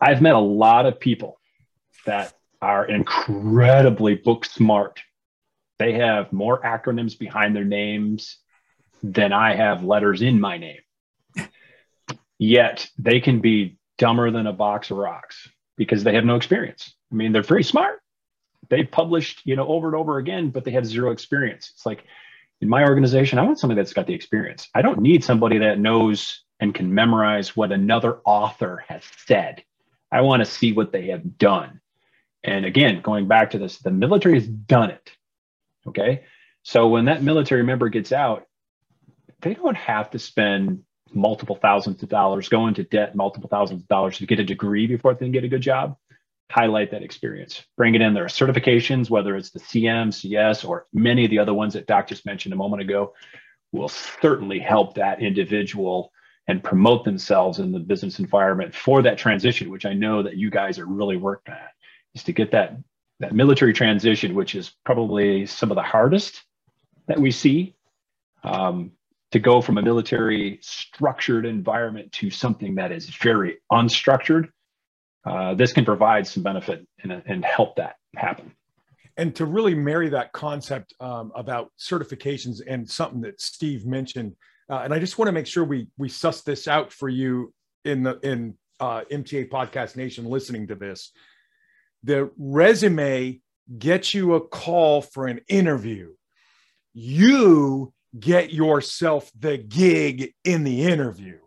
[0.00, 1.38] I've met a lot of people
[2.06, 5.00] that are incredibly book smart.
[5.78, 8.38] They have more acronyms behind their names
[9.02, 10.78] than I have letters in my name.
[12.38, 16.94] Yet they can be dumber than a box of rocks because they have no experience.
[17.10, 18.00] I mean, they're very smart.
[18.70, 21.72] They've published, you know, over and over again, but they have zero experience.
[21.74, 22.04] It's like
[22.60, 24.68] in my organization, I want somebody that's got the experience.
[24.74, 29.64] I don't need somebody that knows and can memorize what another author has said.
[30.12, 31.80] I want to see what they have done.
[32.44, 35.10] And again, going back to this, the military has done it.
[35.86, 36.24] Okay.
[36.62, 38.46] So when that military member gets out,
[39.40, 43.88] they don't have to spend multiple thousands of dollars, go into debt multiple thousands of
[43.88, 45.96] dollars to get a degree before they can get a good job.
[46.50, 48.14] Highlight that experience, bring it in.
[48.14, 51.86] There are certifications, whether it's the CM, CS, or many of the other ones that
[51.86, 53.14] Doc just mentioned a moment ago,
[53.72, 56.12] will certainly help that individual
[56.46, 60.50] and promote themselves in the business environment for that transition, which I know that you
[60.50, 61.70] guys are really working at
[62.14, 62.76] is to get that
[63.20, 66.42] that military transition, which is probably some of the hardest
[67.06, 67.76] that we see,
[68.42, 68.90] um,
[69.30, 74.48] to go from a military structured environment to something that is very unstructured.
[75.24, 78.52] Uh, this can provide some benefit and, and help that happen
[79.16, 84.34] and to really marry that concept um, about certifications and something that Steve mentioned,
[84.70, 87.52] uh, and I just want to make sure we we suss this out for you
[87.84, 91.12] in the in uh, MTA Podcast Nation listening to this
[92.02, 93.40] the resume
[93.78, 96.12] gets you a call for an interview.
[96.94, 101.38] You get yourself the gig in the interview.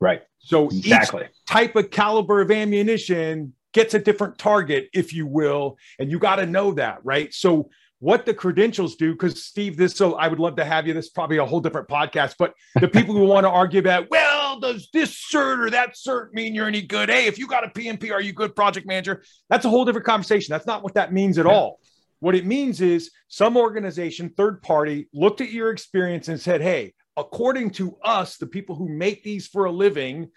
[0.00, 0.22] Right.
[0.38, 1.24] So exactly.
[1.24, 6.18] each type of caliber of ammunition gets a different target, if you will, and you
[6.18, 7.32] got to know that, right?
[7.32, 10.92] So what the credentials do, because Steve, this so I would love to have you.
[10.92, 14.10] This is probably a whole different podcast, but the people who want to argue about,
[14.10, 17.08] well, does this cert or that cert mean you're any good?
[17.08, 19.22] Hey, if you got a PMP, are you good project manager?
[19.48, 20.52] That's a whole different conversation.
[20.52, 21.80] That's not what that means at all.
[22.20, 26.94] What it means is some organization, third party, looked at your experience and said, hey,
[27.16, 30.30] according to us, the people who make these for a living,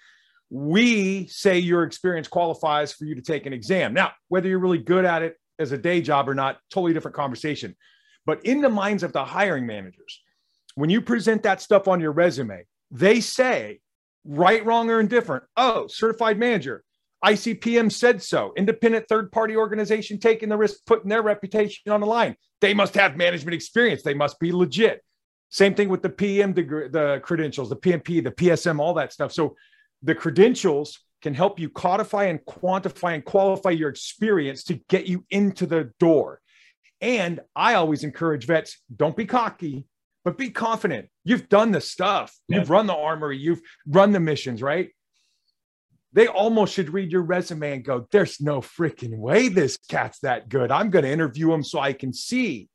[0.50, 3.94] we say your experience qualifies for you to take an exam.
[3.94, 7.16] Now, whether you're really good at it as a day job or not, totally different
[7.16, 7.76] conversation.
[8.26, 10.22] But in the minds of the hiring managers,
[10.76, 13.80] when you present that stuff on your resume, they say,
[14.26, 16.84] right, wrong, or indifferent, oh, certified manager,
[17.24, 18.54] ICPM said so.
[18.56, 22.36] Independent third party organization taking the risk, putting their reputation on the line.
[22.62, 24.04] They must have management experience.
[24.04, 25.04] They must be legit.
[25.50, 29.32] Same thing with the PM degree, the credentials, the PMP, the PSM, all that stuff.
[29.32, 29.56] So
[30.04, 35.26] the credentials can help you codify and quantify and qualify your experience to get you
[35.32, 36.40] into the door.
[37.02, 39.86] And I always encourage vets don't be cocky,
[40.26, 41.10] but be confident.
[41.24, 44.90] You've done the stuff, you've run the armory, you've run the missions, right?
[46.12, 50.50] They almost should read your resume and go, There's no freaking way this cat's that
[50.50, 50.72] good.
[50.72, 52.70] I'm going to interview him so I can see.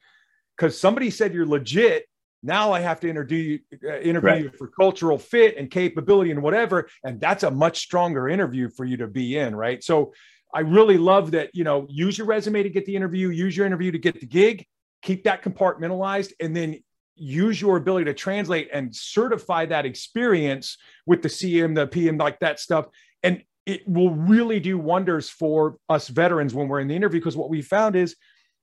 [0.57, 2.05] Because somebody said you're legit
[2.45, 4.43] now I have to interview uh, interview right.
[4.45, 8.85] you for cultural fit and capability and whatever, and that's a much stronger interview for
[8.85, 9.83] you to be in, right?
[9.83, 10.13] So
[10.55, 11.55] I really love that.
[11.55, 14.27] You know, use your resume to get the interview, use your interview to get the
[14.27, 14.67] gig,
[15.03, 16.81] keep that compartmentalized, and then
[17.17, 22.41] use your ability to translate and certify that experience with the CM, the PM, like
[22.41, 22.87] that stuff,
[23.23, 27.37] and it will really do wonders for us veterans when we're in the interview because
[27.37, 28.17] what we found is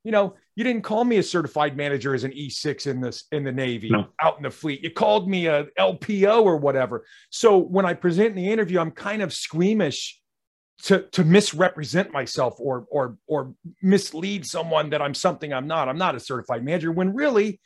[0.04, 3.44] you know, you didn't call me a certified manager as an E6 in this in
[3.44, 4.08] the Navy no.
[4.22, 4.84] out in the fleet.
[4.84, 7.06] You called me a LPO or whatever.
[7.30, 10.20] So when I present in the interview, I'm kind of squeamish
[10.84, 15.88] to to misrepresent myself or or or mislead someone that I'm something I'm not.
[15.88, 17.60] I'm not a certified manager when really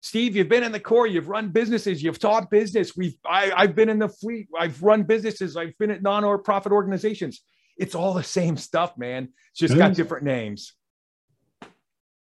[0.00, 2.96] Steve, you've been in the Corps, you've run businesses, you've taught business.
[2.96, 6.38] We've I, I've been in the fleet, I've run businesses, I've been at non or
[6.38, 7.42] profit organizations.
[7.76, 9.28] It's all the same stuff, man.
[9.50, 10.72] It's just got different names.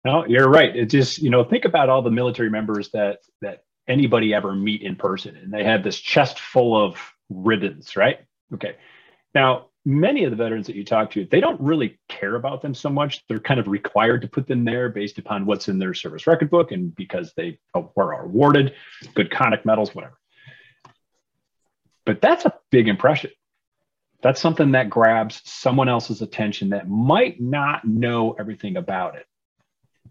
[0.05, 0.75] No, you're right.
[0.75, 4.83] It just, you know, think about all the military members that that anybody ever meet
[4.83, 8.21] in person and they have this chest full of ribbons, right?
[8.53, 8.77] Okay.
[9.35, 12.75] Now, many of the veterans that you talk to, they don't really care about them
[12.75, 13.25] so much.
[13.29, 16.51] They're kind of required to put them there based upon what's in their service record
[16.51, 17.59] book and because they
[17.95, 18.75] were awarded
[19.15, 20.19] good conduct medals, whatever.
[22.07, 23.31] But that's a big impression.
[24.23, 29.27] That's something that grabs someone else's attention that might not know everything about it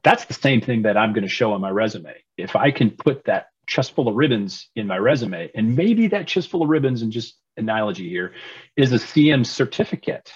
[0.04, 2.14] that's the same thing that I'm going to show on my resume.
[2.38, 6.28] If I can put that chest full of ribbons in my resume, and maybe that
[6.28, 8.34] chest full of ribbons, and just analogy here,
[8.76, 10.32] is a CM certificate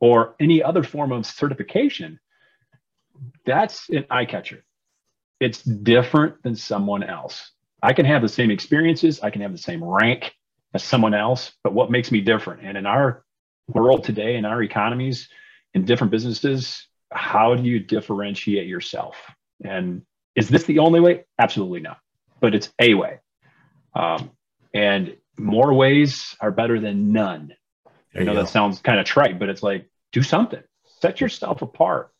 [0.00, 2.18] or any other form of certification,
[3.44, 4.64] that's an eye catcher.
[5.40, 7.52] It's different than someone else.
[7.82, 10.34] I can have the same experiences, I can have the same rank
[10.74, 12.62] as someone else, but what makes me different?
[12.62, 13.24] And in our
[13.68, 15.28] world today, in our economies,
[15.74, 19.16] in different businesses, how do you differentiate yourself?
[19.64, 20.02] And
[20.34, 21.24] is this the only way?
[21.38, 21.98] Absolutely not.
[22.40, 23.20] But it's a way.
[23.94, 24.30] Um,
[24.74, 27.54] and more ways are better than none.
[28.12, 30.62] There I know that sounds kind of trite, but it's like do something.
[31.00, 32.10] Set yourself apart.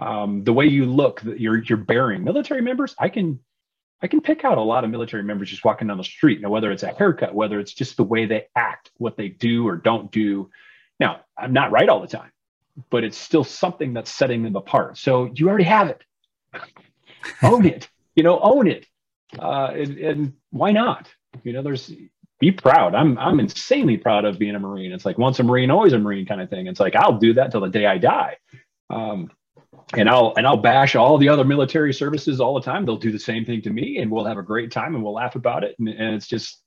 [0.00, 2.24] Um, the way you look, you're you're bearing.
[2.24, 3.40] Military members, I can
[4.02, 6.40] I can pick out a lot of military members just walking down the street.
[6.40, 9.66] Now, whether it's a haircut, whether it's just the way they act, what they do
[9.66, 10.50] or don't do.
[10.98, 12.30] Now, I'm not right all the time
[12.88, 14.96] but it's still something that's setting them apart.
[14.96, 16.02] So you already have it.
[17.42, 17.88] own it.
[18.14, 18.86] You know, own it.
[19.38, 21.08] Uh, and, and why not?
[21.44, 21.92] You know, there's
[22.40, 22.94] be proud.
[22.94, 24.92] I'm I'm insanely proud of being a Marine.
[24.92, 26.66] It's like once a Marine, always a Marine kind of thing.
[26.66, 28.38] It's like I'll do that till the day I die.
[28.88, 29.30] Um,
[29.94, 32.84] and I'll and I'll bash all the other military services all the time.
[32.84, 35.14] They'll do the same thing to me, and we'll have a great time, and we'll
[35.14, 35.76] laugh about it.
[35.78, 36.62] And, and it's just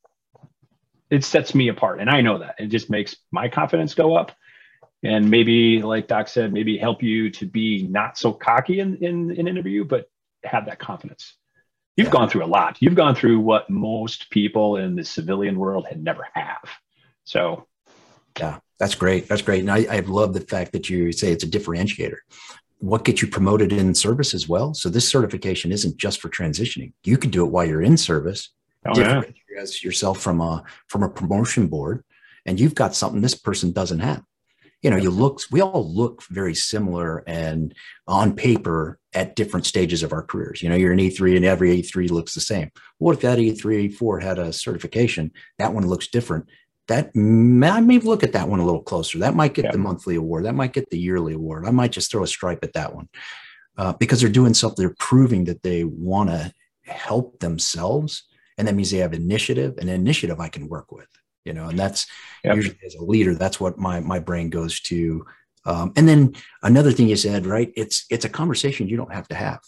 [1.10, 4.32] it sets me apart, and I know that it just makes my confidence go up
[5.04, 9.32] and maybe like doc said maybe help you to be not so cocky in in
[9.32, 10.10] an in interview but
[10.44, 11.36] have that confidence
[11.96, 12.12] you've yeah.
[12.12, 12.78] gone through a lot.
[12.80, 16.70] You've gone through what most people in the civilian world had never have.
[17.24, 17.68] So
[18.40, 19.30] yeah that's great.
[19.30, 19.62] That's great.
[19.62, 22.18] And i, I love the fact that you say it's a differentiator.
[22.80, 24.74] What gets you promoted in service as well?
[24.74, 26.92] So this certification isn't just for transitioning.
[27.06, 28.50] You can do it while you're in service.
[28.86, 29.22] Oh, yeah.
[29.82, 32.04] yourself from a from a promotion board.
[32.46, 34.22] And you've got something this person doesn't have
[34.84, 37.74] you know, you look, we all look very similar and
[38.06, 40.62] on paper at different stages of our careers.
[40.62, 42.70] You know, you're an E3 and every E3 looks the same.
[42.98, 45.32] What if that E3, E4 had a certification?
[45.58, 46.48] That one looks different.
[46.90, 49.20] That I may look at that one a little closer.
[49.20, 49.72] That might get yeah.
[49.72, 50.44] the monthly award.
[50.44, 51.66] That might get the yearly award.
[51.66, 53.08] I might just throw a stripe at that one
[53.78, 54.86] uh, because they're doing something.
[54.86, 58.24] They're proving that they want to help themselves,
[58.58, 59.78] and that means they have initiative.
[59.78, 61.08] An initiative I can work with
[61.46, 62.08] you know and that's
[62.44, 62.56] yep.
[62.56, 65.26] usually as a leader that's what my my brain goes to
[65.66, 69.28] um, and then another thing you said right it's it's a conversation you don't have
[69.28, 69.60] to have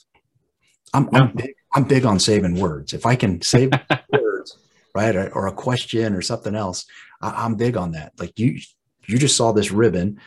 [0.94, 1.20] i'm, no.
[1.20, 3.72] I'm, big, I'm big on saving words if i can save
[4.12, 4.58] words
[4.96, 5.16] right?
[5.16, 6.86] Or, or a question or something else.
[7.22, 8.14] I, I'm big on that.
[8.18, 8.60] Like you,
[9.06, 10.20] you just saw this ribbon,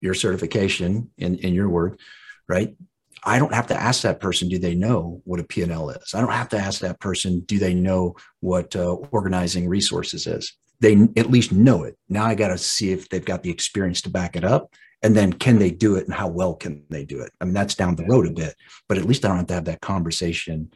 [0.00, 2.00] your certification in, in your word,
[2.48, 2.74] right?
[3.22, 6.14] I don't have to ask that person, do they know what a P&L is?
[6.14, 10.56] I don't have to ask that person, do they know what uh, organizing resources is?
[10.80, 11.96] They at least know it.
[12.08, 14.72] Now I got to see if they've got the experience to back it up.
[15.02, 17.30] And then can they do it and how well can they do it?
[17.40, 18.54] I mean, that's down the road a bit,
[18.88, 20.72] but at least I don't have to have that conversation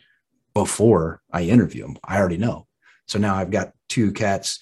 [0.55, 1.97] before I interview them.
[2.05, 2.67] I already know.
[3.07, 4.61] So now I've got two cats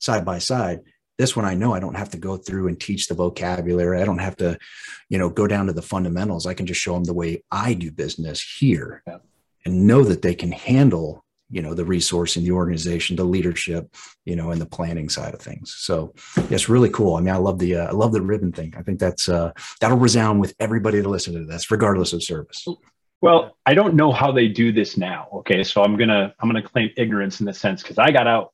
[0.00, 0.80] side by side.
[1.18, 4.00] This one I know I don't have to go through and teach the vocabulary.
[4.00, 4.58] I don't have to,
[5.10, 6.46] you know, go down to the fundamentals.
[6.46, 9.18] I can just show them the way I do business here yeah.
[9.66, 13.94] and know that they can handle, you know, the resource in the organization, the leadership,
[14.24, 15.74] you know, and the planning side of things.
[15.76, 16.14] So
[16.48, 17.16] it's really cool.
[17.16, 18.74] I mean, I love the uh, I love the ribbon thing.
[18.76, 22.66] I think that's uh, that'll resound with everybody to listen to this, regardless of service.
[23.20, 25.28] Well, I don't know how they do this now.
[25.34, 28.52] Okay, so I'm gonna I'm gonna claim ignorance in the sense because I got out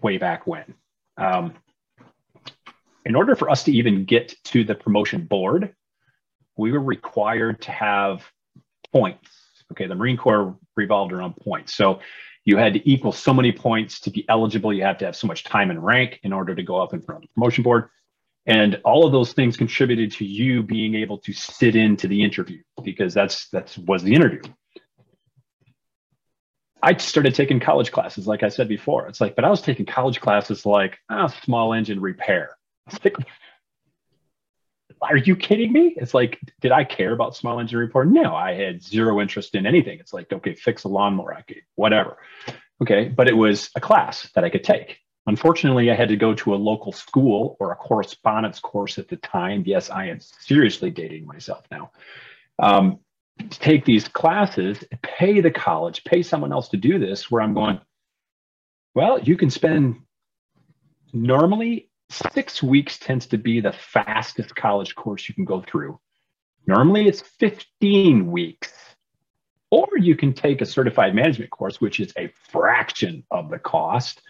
[0.00, 0.74] way back when.
[1.16, 1.54] Um,
[3.04, 5.74] in order for us to even get to the promotion board,
[6.56, 8.24] we were required to have
[8.92, 9.28] points.
[9.72, 11.74] Okay, the Marine Corps revolved around points.
[11.74, 12.00] So
[12.44, 14.72] you had to equal so many points to be eligible.
[14.72, 17.00] You have to have so much time and rank in order to go up in
[17.00, 17.88] front of the promotion board.
[18.46, 22.60] And all of those things contributed to you being able to sit into the interview
[22.82, 24.42] because that's that's was the interview.
[26.82, 29.06] I started taking college classes, like I said before.
[29.06, 32.56] It's like, but I was taking college classes like oh, small engine repair.
[33.04, 33.14] Like,
[35.10, 35.94] are you kidding me?
[35.96, 38.04] It's like, did I care about small engine repair?
[38.04, 39.98] No, I had zero interest in anything.
[39.98, 42.18] It's like, okay, fix a lawnmower, okay, whatever.
[42.80, 44.98] Okay, but it was a class that I could take.
[45.26, 49.16] Unfortunately, I had to go to a local school or a correspondence course at the
[49.16, 49.62] time.
[49.66, 51.92] Yes, I am seriously dating myself now.
[52.58, 52.98] Um,
[53.38, 57.54] to take these classes, pay the college, pay someone else to do this, where I'm
[57.54, 57.80] going,
[58.94, 60.00] well, you can spend
[61.12, 65.98] normally six weeks tends to be the fastest college course you can go through.
[66.66, 68.72] Normally it's 15 weeks.
[69.70, 74.20] Or you can take a certified management course, which is a fraction of the cost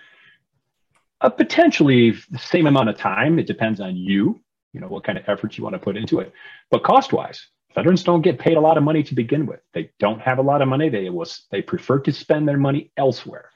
[1.23, 3.39] uh, potentially the same amount of time.
[3.39, 4.43] It depends on you,
[4.73, 6.33] you know, what kind of effort you want to put into it.
[6.71, 9.61] But cost wise, veterans don't get paid a lot of money to begin with.
[9.73, 10.89] They don't have a lot of money.
[10.89, 13.51] They was they prefer to spend their money elsewhere.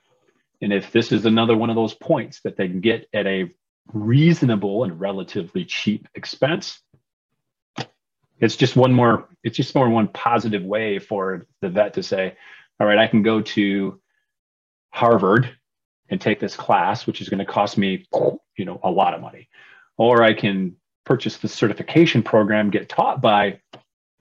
[0.62, 3.52] And if this is another one of those points that they can get at a
[3.92, 6.81] reasonable and relatively cheap expense,
[8.38, 12.37] it's just one more, it's just more one positive way for the vet to say,
[12.79, 14.01] all right, I can go to
[14.90, 15.57] Harvard
[16.09, 18.07] and take this class, which is going to cost me,
[18.57, 19.49] you know, a lot of money.
[19.96, 23.61] Or I can purchase the certification program, get taught by,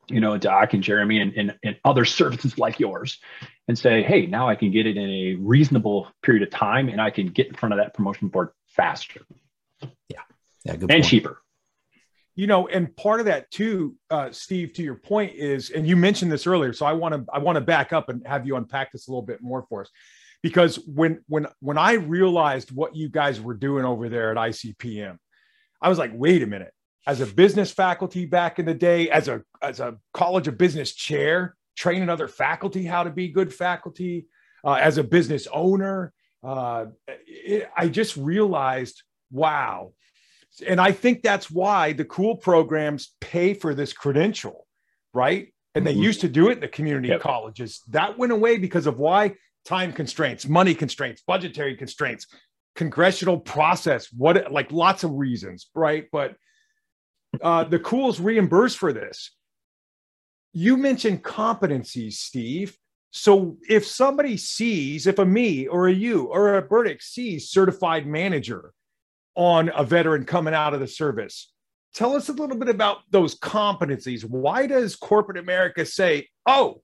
[0.07, 3.19] you know, Doc and Jeremy and, and, and other services like yours
[3.67, 7.01] and say, hey, now I can get it in a reasonable period of time and
[7.01, 9.21] I can get in front of that promotion board faster.
[10.65, 10.73] Yeah.
[10.73, 10.77] Yeah.
[10.77, 11.05] Good and point.
[11.05, 11.41] cheaper.
[12.35, 15.95] You know, and part of that too, uh, Steve, to your point is, and you
[15.95, 18.57] mentioned this earlier, so I want to I want to back up and have you
[18.57, 19.89] unpack this a little bit more for us
[20.45, 25.17] because when when when I realized what you guys were doing over there at ICPM,
[25.81, 26.71] I was like, wait a minute.
[27.07, 30.93] As a business faculty back in the day, as a as a college of business
[30.93, 34.27] chair, training other faculty how to be good faculty,
[34.63, 39.01] uh, as a business owner, uh, it, I just realized,
[39.31, 39.93] wow.
[40.65, 44.67] And I think that's why the COOL programs pay for this credential,
[45.13, 45.53] right?
[45.73, 46.03] And they mm-hmm.
[46.03, 47.21] used to do it in the community yep.
[47.21, 47.81] colleges.
[47.89, 52.27] That went away because of why time constraints, money constraints, budgetary constraints,
[52.75, 56.05] congressional process, what like lots of reasons, right?
[56.11, 56.35] But
[57.41, 59.31] uh, the COOL's reimbursed for this.
[60.53, 62.77] You mentioned competencies, Steve.
[63.11, 68.05] So if somebody sees, if a me or a you or a Burdick sees certified
[68.05, 68.73] manager
[69.35, 71.51] on a veteran coming out of the service,
[71.93, 74.23] tell us a little bit about those competencies.
[74.23, 76.81] Why does corporate America say, oh,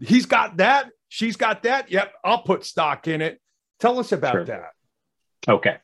[0.00, 0.90] he's got that?
[1.10, 1.90] she's got that.
[1.90, 3.38] Yep, I'll put stock in it.
[3.78, 4.44] Tell us about sure.
[4.46, 4.70] that.
[5.46, 5.76] Okay.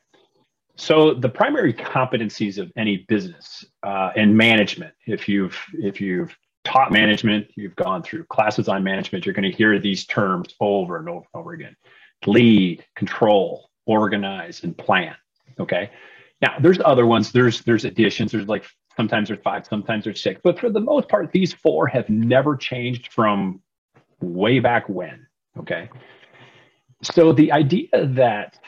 [0.75, 6.91] So the primary competencies of any business uh, and management, if you've if you've taught
[6.91, 11.09] management, you've gone through classes on management, you're going to hear these terms over and
[11.09, 11.75] over and over again:
[12.25, 15.15] lead, control, organize, and plan.
[15.59, 15.89] Okay.
[16.41, 17.31] Now there's other ones.
[17.31, 18.31] There's there's additions.
[18.31, 21.87] There's like sometimes there's five, sometimes there's six, but for the most part, these four
[21.87, 23.61] have never changed from
[24.19, 25.25] way back when.
[25.57, 25.89] Okay.
[27.03, 28.59] So the idea that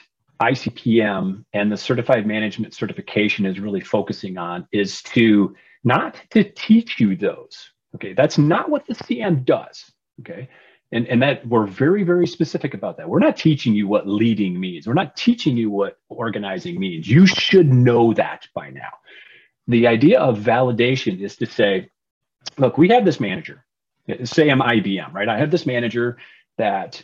[0.41, 6.99] ICPM and the certified management certification is really focusing on is to not to teach
[6.99, 7.71] you those.
[7.95, 8.13] Okay.
[8.13, 9.91] That's not what the CM does.
[10.21, 10.47] Okay.
[10.91, 13.07] And, and that we're very, very specific about that.
[13.07, 14.87] We're not teaching you what leading means.
[14.87, 17.07] We're not teaching you what organizing means.
[17.07, 18.89] You should know that by now.
[19.67, 21.91] The idea of validation is to say,
[22.57, 23.63] look, we have this manager.
[24.23, 25.29] Say I'm IBM, right?
[25.29, 26.17] I have this manager
[26.57, 27.03] that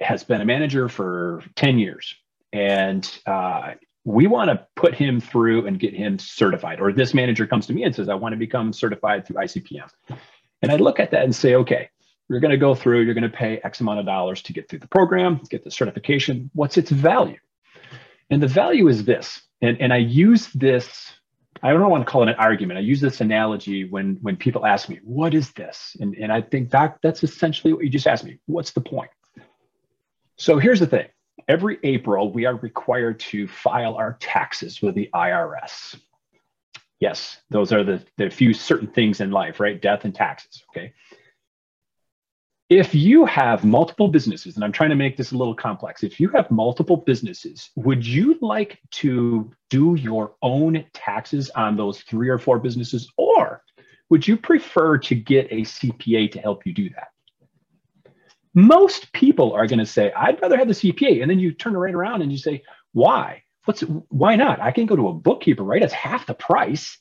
[0.00, 2.14] has been a manager for 10 years.
[2.52, 6.80] And uh, we want to put him through and get him certified.
[6.80, 9.88] Or this manager comes to me and says, I want to become certified through ICPM.
[10.62, 11.90] And I look at that and say, okay,
[12.32, 14.66] you're going to go through, you're going to pay X amount of dollars to get
[14.66, 16.50] through the program, get the certification.
[16.54, 17.36] What's its value?
[18.30, 19.42] And the value is this.
[19.60, 21.12] And, and I use this,
[21.62, 22.78] I don't want to call it an argument.
[22.78, 25.94] I use this analogy when, when people ask me, what is this?
[26.00, 28.38] And, and I think that that's essentially what you just asked me.
[28.46, 29.10] What's the point?
[30.36, 31.08] So here's the thing
[31.48, 36.00] every April, we are required to file our taxes with the IRS.
[36.98, 39.82] Yes, those are the, the few certain things in life, right?
[39.82, 40.64] Death and taxes.
[40.70, 40.94] Okay.
[42.72, 46.18] If you have multiple businesses, and I'm trying to make this a little complex, if
[46.18, 52.30] you have multiple businesses, would you like to do your own taxes on those three
[52.30, 53.12] or four businesses?
[53.18, 53.62] Or
[54.08, 57.08] would you prefer to get a CPA to help you do that?
[58.54, 61.20] Most people are going to say, I'd rather have the CPA.
[61.20, 62.62] And then you turn right around and you say,
[62.92, 63.42] why?
[63.66, 64.60] What's why not?
[64.60, 65.82] I can go to a bookkeeper, right?
[65.82, 66.96] It's half the price.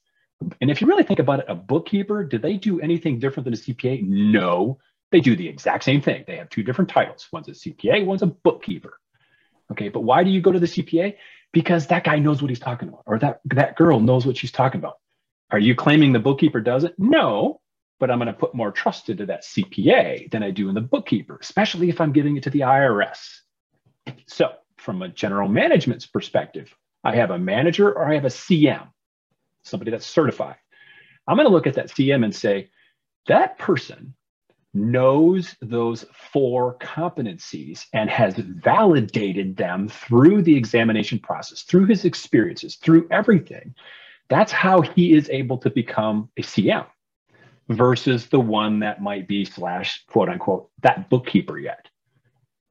[0.59, 3.53] And if you really think about it, a bookkeeper, do they do anything different than
[3.53, 4.05] a CPA?
[4.05, 4.77] No,
[5.11, 6.23] they do the exact same thing.
[6.25, 7.27] They have two different titles.
[7.31, 8.99] One's a CPA, one's a bookkeeper.
[9.71, 11.15] Okay, but why do you go to the CPA?
[11.53, 14.51] Because that guy knows what he's talking about, or that, that girl knows what she's
[14.51, 14.97] talking about.
[15.51, 16.97] Are you claiming the bookkeeper doesn't?
[16.97, 17.59] No,
[17.99, 20.81] but I'm going to put more trust into that CPA than I do in the
[20.81, 23.19] bookkeeper, especially if I'm giving it to the IRS.
[24.27, 28.87] So, from a general management's perspective, I have a manager or I have a CM,
[29.63, 30.55] somebody that's certified.
[31.27, 32.71] I'm going to look at that CM and say,
[33.27, 34.15] that person
[34.73, 42.75] knows those four competencies and has validated them through the examination process, through his experiences,
[42.75, 43.75] through everything.
[44.29, 46.85] That's how he is able to become a CM
[47.67, 51.89] versus the one that might be slash quote unquote that bookkeeper yet.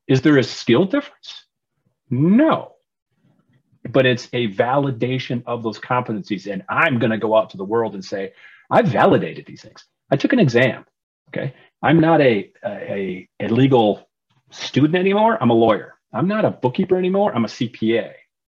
[0.09, 1.45] Is there a skill difference?
[2.09, 2.73] No.
[3.89, 6.51] But it's a validation of those competencies.
[6.51, 8.33] And I'm going to go out to the world and say,
[8.71, 9.85] I've validated these things.
[10.11, 10.85] I took an exam.
[11.31, 11.55] Okay.
[11.83, 14.09] I'm not a, a, a legal
[14.51, 15.39] student anymore.
[15.41, 15.95] I'm a lawyer.
[16.13, 17.35] I'm not a bookkeeper anymore.
[17.35, 18.13] I'm a CPA.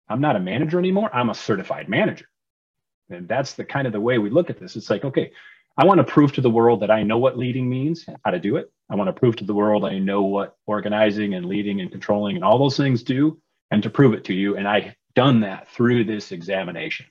[0.08, 1.14] I'm not a manager anymore.
[1.14, 2.26] I'm a certified manager.
[3.10, 4.74] And that's the kind of the way we look at this.
[4.76, 5.32] It's like, okay,
[5.76, 8.38] I want to prove to the world that I know what leading means, how to
[8.38, 8.70] do it.
[8.90, 12.36] I want to prove to the world I know what organizing and leading and controlling
[12.36, 14.56] and all those things do, and to prove it to you.
[14.56, 17.06] And I've done that through this examination.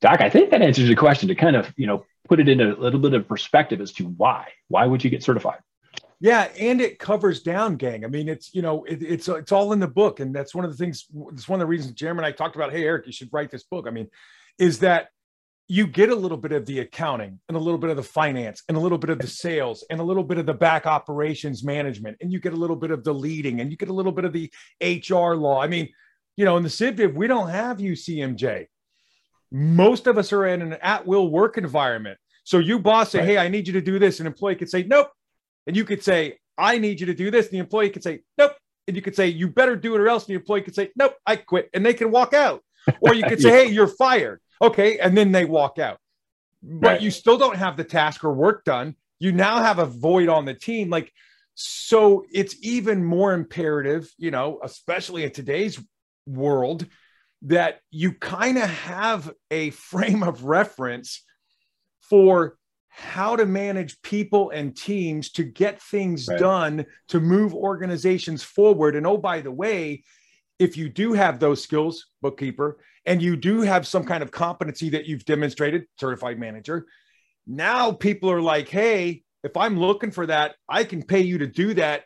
[0.00, 2.76] Doc, I think that answers your question to kind of, you know, put it into
[2.76, 4.48] a little bit of perspective as to why.
[4.68, 5.58] Why would you get certified?
[6.20, 8.04] Yeah, and it covers down, gang.
[8.04, 10.64] I mean, it's you know, it, it's it's all in the book, and that's one
[10.64, 11.06] of the things.
[11.32, 12.72] It's one of the reasons Jeremy and I talked about.
[12.72, 13.86] Hey, Eric, you should write this book.
[13.86, 14.08] I mean,
[14.58, 15.08] is that
[15.66, 18.62] you get a little bit of the accounting and a little bit of the finance
[18.68, 21.64] and a little bit of the sales and a little bit of the back operations
[21.64, 24.12] management and you get a little bit of the leading and you get a little
[24.12, 24.52] bit of the
[24.82, 25.62] HR law.
[25.62, 25.88] I mean,
[26.36, 28.66] you know, in the CivDiv, we don't have UCMJ.
[29.50, 32.18] Most of us are in an at-will work environment.
[32.44, 33.28] So you boss say, right.
[33.28, 35.10] "Hey, I need you to do this," an employee could say, "Nope,"
[35.66, 38.20] and you could say, "I need you to do this," and the employee could say,
[38.36, 40.74] "Nope," and you could say, "You better do it or else," and the employee could
[40.74, 42.62] say, "Nope, I quit," and they can walk out.
[43.00, 43.64] Or you could say, yeah.
[43.64, 44.98] "Hey, you're fired." Okay.
[44.98, 45.98] And then they walk out.
[46.62, 47.00] But right.
[47.00, 48.96] you still don't have the task or work done.
[49.18, 50.88] You now have a void on the team.
[50.90, 51.12] Like,
[51.54, 55.78] so it's even more imperative, you know, especially in today's
[56.26, 56.86] world,
[57.42, 61.22] that you kind of have a frame of reference
[62.00, 62.56] for
[62.88, 66.38] how to manage people and teams to get things right.
[66.38, 68.94] done to move organizations forward.
[68.94, 70.04] And oh, by the way,
[70.60, 74.90] if you do have those skills, bookkeeper, and you do have some kind of competency
[74.90, 76.86] that you've demonstrated, certified manager,
[77.46, 81.46] now people are like, hey, if I'm looking for that, I can pay you to
[81.46, 82.04] do that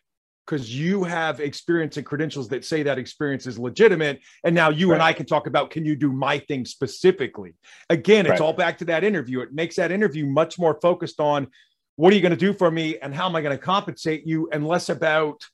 [0.49, 4.21] because you have experience and credentials that say that experience is legitimate.
[4.45, 4.95] And now you right.
[4.95, 7.55] and I can talk about can you do my thing specifically?
[7.91, 8.41] Again, it's right.
[8.41, 9.41] all back to that interview.
[9.41, 11.49] It makes that interview much more focused on
[11.97, 14.27] what are you going to do for me and how am I going to compensate
[14.27, 15.45] you and less about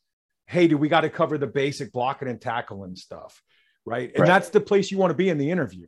[0.47, 3.42] hey, do we got to cover the basic blocking and tackling stuff?
[3.86, 4.11] Right.
[4.11, 4.26] And right.
[4.26, 5.86] that's the place you want to be in the interview.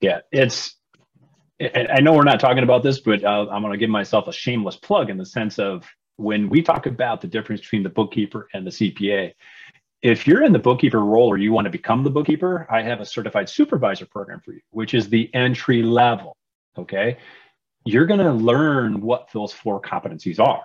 [0.00, 0.18] Yeah.
[0.32, 0.76] It's,
[1.60, 4.76] I know we're not talking about this, but I'm going to give myself a shameless
[4.76, 5.86] plug in the sense of
[6.16, 9.32] when we talk about the difference between the bookkeeper and the CPA.
[10.02, 13.00] If you're in the bookkeeper role or you want to become the bookkeeper, I have
[13.00, 16.36] a certified supervisor program for you, which is the entry level.
[16.78, 17.18] Okay.
[17.84, 20.64] You're going to learn what those four competencies are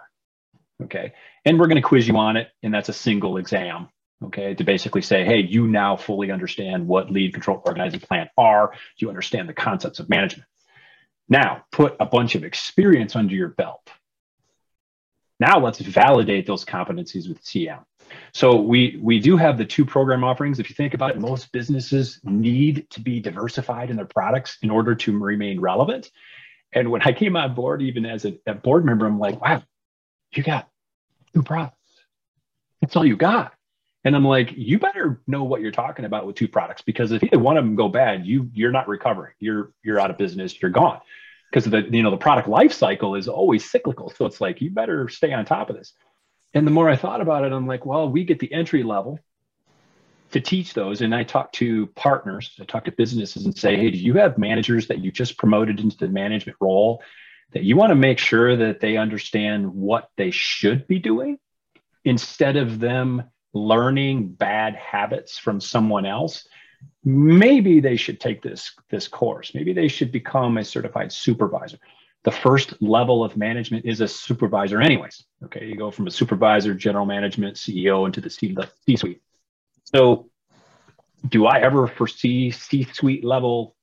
[0.83, 1.13] Okay.
[1.45, 2.49] And we're going to quiz you on it.
[2.63, 3.89] And that's a single exam.
[4.23, 4.53] Okay.
[4.55, 8.73] To basically say, hey, you now fully understand what lead control organizing plan are.
[8.97, 10.47] You understand the concepts of management.
[11.29, 13.89] Now put a bunch of experience under your belt.
[15.41, 17.83] Now let's validate those competencies with CM.
[18.31, 20.59] So we we do have the two program offerings.
[20.59, 24.69] If you think about it, most businesses need to be diversified in their products in
[24.69, 26.11] order to remain relevant.
[26.73, 29.63] And when I came on board, even as a, a board member, I'm like, wow,
[30.31, 30.69] you got
[31.33, 31.75] two products.
[32.79, 33.51] That's all you got.
[34.03, 37.23] And I'm like, you better know what you're talking about with two products because if
[37.23, 39.33] either one of them go bad, you you're not recovering.
[39.39, 40.61] You're you're out of business.
[40.61, 41.01] You're gone
[41.51, 44.09] because the you know the product life cycle is always cyclical.
[44.15, 45.93] So it's like you better stay on top of this.
[46.53, 49.19] And the more I thought about it, I'm like, well, we get the entry level
[50.31, 51.01] to teach those.
[51.01, 54.37] And I talk to partners, I talk to businesses and say, hey, do you have
[54.37, 57.03] managers that you just promoted into the management role
[57.53, 61.37] that you want to make sure that they understand what they should be doing
[62.05, 63.23] instead of them
[63.53, 66.47] learning bad habits from someone else?
[67.03, 69.55] Maybe they should take this, this course.
[69.55, 71.77] Maybe they should become a certified supervisor.
[72.23, 75.65] The first level of management is a supervisor anyways okay?
[75.65, 79.21] You go from a supervisor general management ceo into the c suite
[79.83, 80.29] so
[81.27, 83.75] do i ever foresee c suite level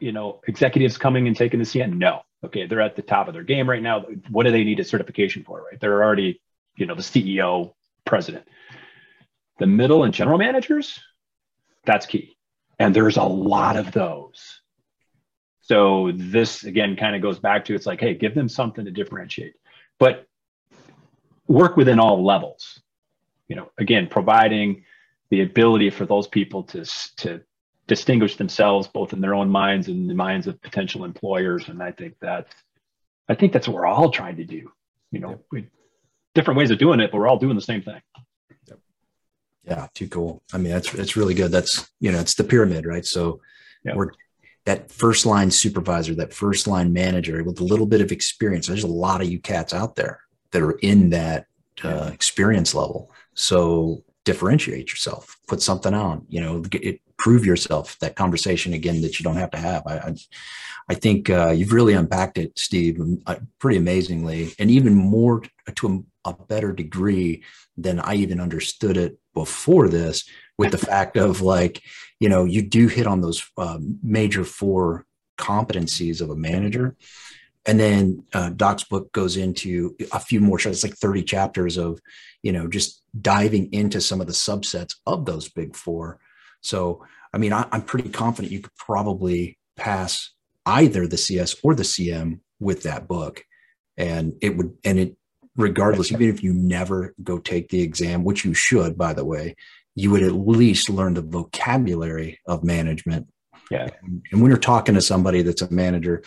[0.00, 2.66] you know executives coming and taking the CM no okay?
[2.66, 4.04] They're at the top of their game right now.
[4.30, 5.80] What do they need a certification for right?
[5.80, 6.40] They're already
[6.76, 7.74] you know the ceo
[8.04, 8.46] president.
[9.58, 11.00] The middle and general managers
[11.84, 12.36] that's key
[12.78, 14.60] and there's a lot of those
[15.68, 18.90] so this again kind of goes back to it's like, hey, give them something to
[18.90, 19.54] differentiate,
[19.98, 20.26] but
[21.46, 22.80] work within all levels.
[23.48, 24.84] You know, again, providing
[25.28, 26.86] the ability for those people to
[27.18, 27.42] to
[27.86, 31.68] distinguish themselves both in their own minds and the minds of potential employers.
[31.68, 32.54] And I think that's
[33.28, 34.72] I think that's what we're all trying to do.
[35.10, 35.66] You know, we,
[36.34, 38.00] different ways of doing it, but we're all doing the same thing.
[39.68, 40.42] Yeah, too cool.
[40.52, 41.52] I mean, that's it's really good.
[41.52, 43.04] That's you know, it's the pyramid, right?
[43.04, 43.40] So
[43.84, 43.96] yep.
[43.96, 44.12] we're
[44.64, 48.66] that first line supervisor, that first line manager with a little bit of experience.
[48.66, 50.20] There's a lot of you cats out there
[50.52, 51.46] that are in that
[51.84, 53.10] uh, experience level.
[53.34, 57.98] So differentiate yourself, put something on, you know, it, prove yourself.
[57.98, 59.82] That conversation again that you don't have to have.
[59.86, 60.14] I, I,
[60.90, 65.42] I think uh, you've really unpacked it, Steve, uh, pretty amazingly, and even more
[65.74, 67.42] to a, a better degree
[67.76, 70.24] than I even understood it before this.
[70.56, 71.82] With the fact of like,
[72.20, 75.06] you know you do hit on those uh, major four
[75.38, 76.96] competencies of a manager
[77.66, 82.00] and then uh, doc's book goes into a few more it's like 30 chapters of
[82.42, 86.18] you know just diving into some of the subsets of those big four
[86.60, 90.32] so i mean I, i'm pretty confident you could probably pass
[90.66, 93.44] either the cs or the cm with that book
[93.96, 95.16] and it would and it
[95.56, 99.56] regardless even if you never go take the exam which you should by the way
[99.98, 103.26] you would at least learn the vocabulary of management.
[103.68, 103.88] Yeah.
[104.30, 106.22] And when you're talking to somebody that's a manager,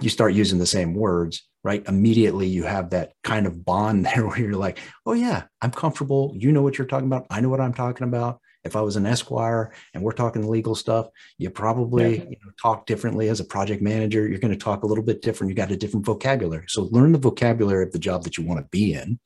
[0.00, 1.86] you start using the same words, right?
[1.86, 6.34] Immediately you have that kind of bond there where you're like, oh, yeah, I'm comfortable.
[6.36, 7.26] You know what you're talking about.
[7.30, 8.40] I know what I'm talking about.
[8.64, 11.08] If I was an Esquire and we're talking legal stuff,
[11.38, 12.24] you probably yeah.
[12.24, 14.28] you know, talk differently as a project manager.
[14.28, 15.50] You're going to talk a little bit different.
[15.50, 16.64] You got a different vocabulary.
[16.68, 19.18] So learn the vocabulary of the job that you want to be in.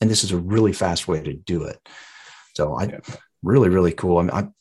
[0.00, 1.78] And this is a really fast way to do it.
[2.54, 2.98] So I, yeah
[3.42, 4.18] really, really cool.
[4.18, 4.54] I'm, I'm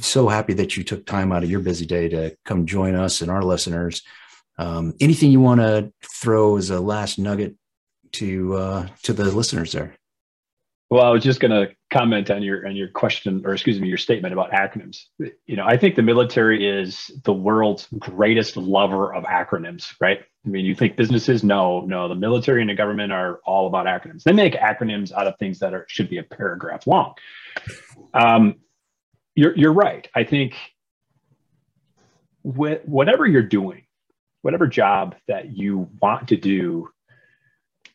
[0.00, 3.20] so happy that you took time out of your busy day to come join us
[3.20, 4.02] and our listeners.
[4.58, 7.56] Um, anything you want to throw as a last nugget
[8.12, 9.96] to uh, to the listeners there?
[10.92, 13.88] Well, I was just going to comment on your on your question, or excuse me,
[13.88, 15.04] your statement about acronyms.
[15.46, 20.20] You know, I think the military is the world's greatest lover of acronyms, right?
[20.44, 21.42] I mean, you think businesses?
[21.42, 22.08] No, no.
[22.08, 24.24] The military and the government are all about acronyms.
[24.24, 27.14] They make acronyms out of things that are should be a paragraph long.
[28.12, 28.56] Um,
[29.34, 30.06] you're you're right.
[30.14, 30.56] I think
[32.42, 33.86] wh- whatever you're doing,
[34.42, 36.90] whatever job that you want to do,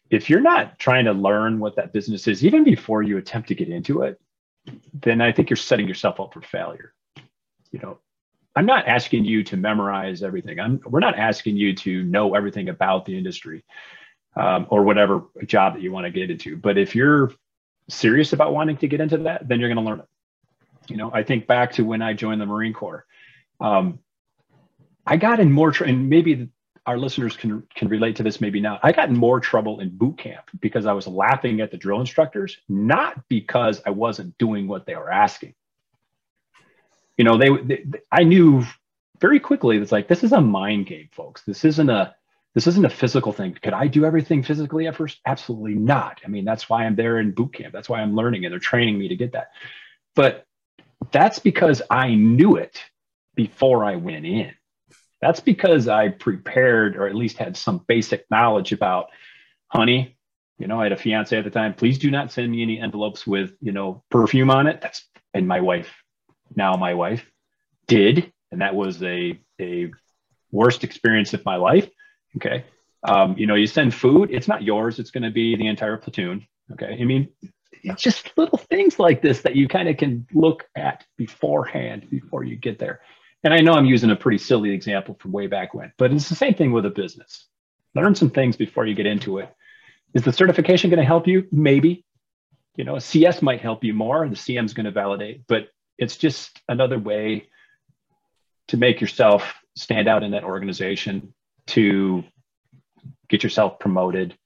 [0.09, 3.55] if you're not trying to learn what that business is, even before you attempt to
[3.55, 4.19] get into it,
[4.93, 6.93] then I think you're setting yourself up for failure.
[7.71, 7.99] You know,
[8.55, 10.59] I'm not asking you to memorize everything.
[10.59, 13.63] I'm, we're not asking you to know everything about the industry
[14.35, 16.57] um, or whatever job that you want to get into.
[16.57, 17.31] But if you're
[17.89, 20.07] serious about wanting to get into that, then you're going to learn it.
[20.89, 23.05] You know, I think back to when I joined the Marine Corps.
[23.59, 23.99] Um,
[25.05, 26.49] I got in more, and maybe
[26.87, 28.79] our listeners can can relate to this, maybe not.
[28.81, 31.99] I got in more trouble in boot camp because I was laughing at the drill
[31.99, 35.53] instructors, not because I wasn't doing what they were asking.
[37.17, 38.63] You know, they, they I knew
[39.19, 41.43] very quickly it's like this is a mind game, folks.
[41.43, 42.15] This isn't a
[42.53, 43.57] this isn't a physical thing.
[43.61, 45.19] Could I do everything physically at first?
[45.25, 46.21] Absolutely not.
[46.25, 47.73] I mean, that's why I'm there in boot camp.
[47.73, 49.51] That's why I'm learning and they're training me to get that.
[50.15, 50.47] But
[51.11, 52.81] that's because I knew it
[53.35, 54.53] before I went in.
[55.21, 59.07] That's because I prepared or at least had some basic knowledge about,
[59.67, 60.17] honey,
[60.59, 61.73] you know, I had a fiance at the time.
[61.73, 64.81] Please do not send me any envelopes with, you know, perfume on it.
[64.81, 65.93] That's and my wife,
[66.55, 67.29] now my wife,
[67.87, 69.91] did, and that was a a
[70.51, 71.89] worst experience of my life.
[72.37, 72.65] Okay.
[73.03, 75.97] Um, you know, you send food, it's not yours, it's going to be the entire
[75.97, 76.45] platoon.
[76.71, 76.97] Okay.
[76.99, 77.29] I mean,
[77.83, 82.43] it's just little things like this that you kind of can look at beforehand before
[82.43, 83.01] you get there.
[83.43, 86.29] And I know I'm using a pretty silly example from way back when, but it's
[86.29, 87.47] the same thing with a business.
[87.95, 89.53] Learn some things before you get into it.
[90.13, 91.47] Is the certification going to help you?
[91.51, 92.03] Maybe.
[92.75, 95.69] You know, a CS might help you more, the CM is going to validate, but
[95.97, 97.49] it's just another way
[98.67, 101.33] to make yourself stand out in that organization
[101.67, 102.23] to
[103.29, 104.37] get yourself promoted,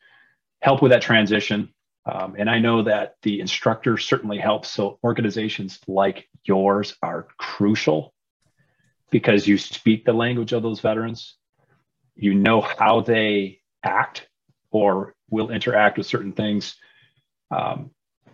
[0.62, 1.74] help with that transition.
[2.06, 4.70] Um, and I know that the instructor certainly helps.
[4.70, 8.14] So organizations like yours are crucial
[9.12, 11.36] because you speak the language of those veterans.
[12.16, 14.28] You know how they act
[14.72, 16.76] or will interact with certain things.
[17.52, 17.92] Um,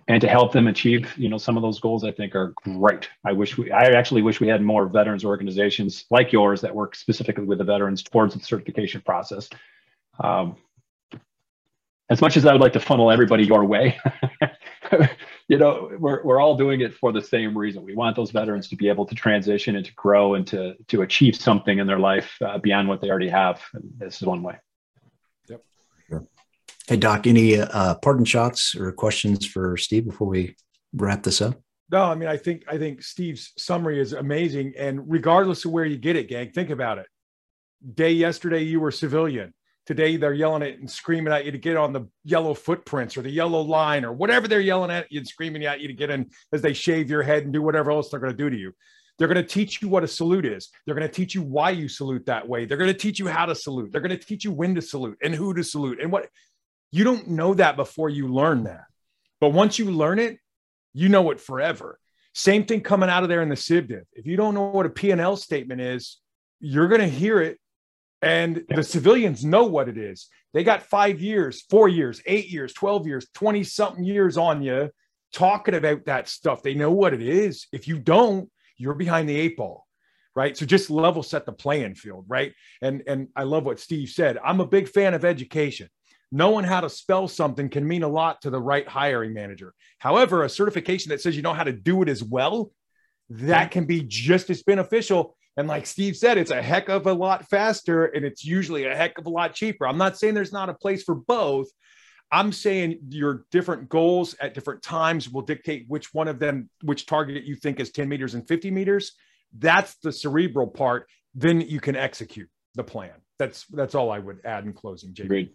[0.07, 3.09] and to help them achieve you know some of those goals i think are great
[3.25, 6.95] i wish we i actually wish we had more veterans organizations like yours that work
[6.95, 9.49] specifically with the veterans towards the certification process
[10.23, 10.55] um,
[12.09, 13.99] as much as i would like to funnel everybody your way
[15.48, 18.68] you know we're, we're all doing it for the same reason we want those veterans
[18.70, 22.00] to be able to transition and to grow and to to achieve something in their
[22.00, 24.56] life uh, beyond what they already have and this is one way
[26.10, 26.24] Yep.
[26.88, 30.56] Hey, Doc, any uh, parting shots or questions for Steve before we
[30.93, 31.60] wrap this up?
[31.91, 35.86] No, I mean, I think I think Steve's summary is amazing, and regardless of where
[35.86, 37.08] you get it, gang, think about it.
[37.93, 39.54] Day yesterday, you were civilian.
[39.88, 43.22] Today, they're yelling it and screaming at you to get on the yellow footprints or
[43.22, 46.10] the yellow line or whatever they're yelling at you and screaming at you to get
[46.10, 48.58] in as they shave your head and do whatever else they're going to do to
[48.58, 48.74] you.
[49.18, 50.70] They're going to teach you what a salute is.
[50.86, 52.66] They're going to teach you why you salute that way.
[52.66, 53.92] They're going to teach you how to salute.
[53.92, 56.28] They're going to teach you when to salute and who to salute and what
[56.92, 58.84] you don't know that before you learn that.
[59.40, 60.38] But once you learn it,
[60.94, 61.98] you know it forever.
[62.34, 64.04] Same thing coming out of there in the CivDiv.
[64.14, 66.18] If you don't know what a P&L statement is,
[66.60, 67.58] you're going to hear it.
[68.22, 70.28] And the civilians know what it is.
[70.53, 74.89] They got five years, four years, eight years, 12 years, 20 something years on you
[75.34, 76.63] talking about that stuff.
[76.63, 77.68] They know what it is.
[77.72, 79.86] If you don't, you're behind the eight ball
[80.36, 82.53] right so just level set the playing field right
[82.84, 85.89] and and i love what steve said i'm a big fan of education
[86.32, 89.74] knowing how to spell something can mean a lot to the right hiring manager.
[89.99, 92.72] However, a certification that says you know how to do it as well,
[93.30, 95.37] that can be just as beneficial.
[95.58, 98.95] And like Steve said, it's a heck of a lot faster and it's usually a
[98.95, 99.88] heck of a lot cheaper.
[99.88, 101.68] I'm not saying there's not a place for both.
[102.32, 107.05] I'm saying your different goals at different times will dictate which one of them, which
[107.05, 109.14] target you think is 10 meters and 50 meters.
[109.58, 111.10] That's the cerebral part.
[111.34, 113.14] Then you can execute the plan.
[113.39, 115.26] That's that's all I would add in closing, JB.
[115.26, 115.49] Agreed.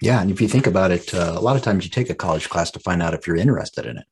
[0.00, 2.14] Yeah, and if you think about it, uh, a lot of times you take a
[2.14, 4.06] college class to find out if you're interested in it.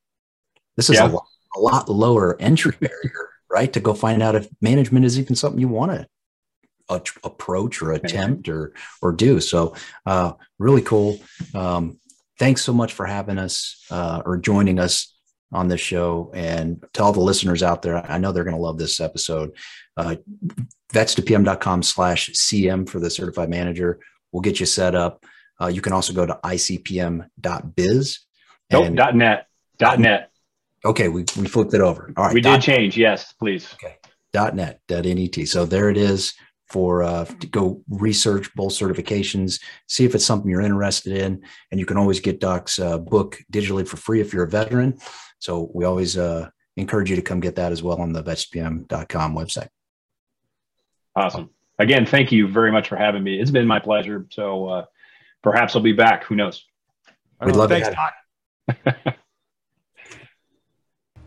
[0.76, 1.06] This is yeah.
[1.06, 3.72] a, lot, a, lot, lower entry barrier, right?
[3.72, 6.06] To go find out if management is even something you want to
[7.22, 8.72] approach or attempt or
[9.02, 9.40] or do.
[9.40, 9.74] So,
[10.06, 11.20] uh, really cool.
[11.54, 12.00] Um,
[12.38, 15.14] thanks so much for having us uh, or joining us
[15.52, 16.30] on this show.
[16.34, 19.52] And to all the listeners out there, I know they're going to love this episode.
[19.96, 20.16] Uh,
[20.92, 24.00] vets2pm.com slash CM for the certified manager.
[24.32, 25.24] We'll get you set up.
[25.60, 28.18] Uh, you can also go to icpm.biz.
[28.70, 29.46] Nope, dot .net.
[29.78, 30.30] Dot .net.
[30.84, 32.12] Okay, we, we flipped it over.
[32.16, 32.34] All right.
[32.34, 32.96] We did change.
[32.96, 33.72] Yes, please.
[33.74, 33.96] Okay.
[34.32, 34.80] Dot .net.
[34.86, 35.48] Dot .net.
[35.48, 36.34] So there it is
[36.68, 41.80] for uh, to go research both certifications, see if it's something you're interested in, and
[41.80, 44.98] you can always get Doc's uh, book digitally for free if you're a veteran.
[45.38, 49.34] So we always uh, encourage you to come get that as well on the vets2pm.com
[49.34, 49.68] website.
[51.16, 51.50] Awesome.
[51.78, 53.40] Again, thank you very much for having me.
[53.40, 54.26] It's been my pleasure.
[54.30, 54.84] So uh,
[55.42, 56.24] perhaps I'll be back.
[56.24, 56.64] Who knows?
[57.44, 59.14] We'd love Thanks, to.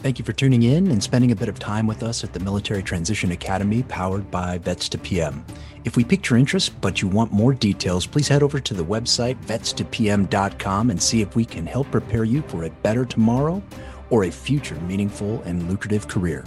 [0.01, 2.39] Thank you for tuning in and spending a bit of time with us at the
[2.39, 5.45] Military Transition Academy powered by Vets to PM.
[5.83, 8.83] If we piqued your interest, but you want more details, please head over to the
[8.83, 13.61] website vets2pm.com and see if we can help prepare you for a better tomorrow
[14.09, 16.43] or a future meaningful and lucrative career.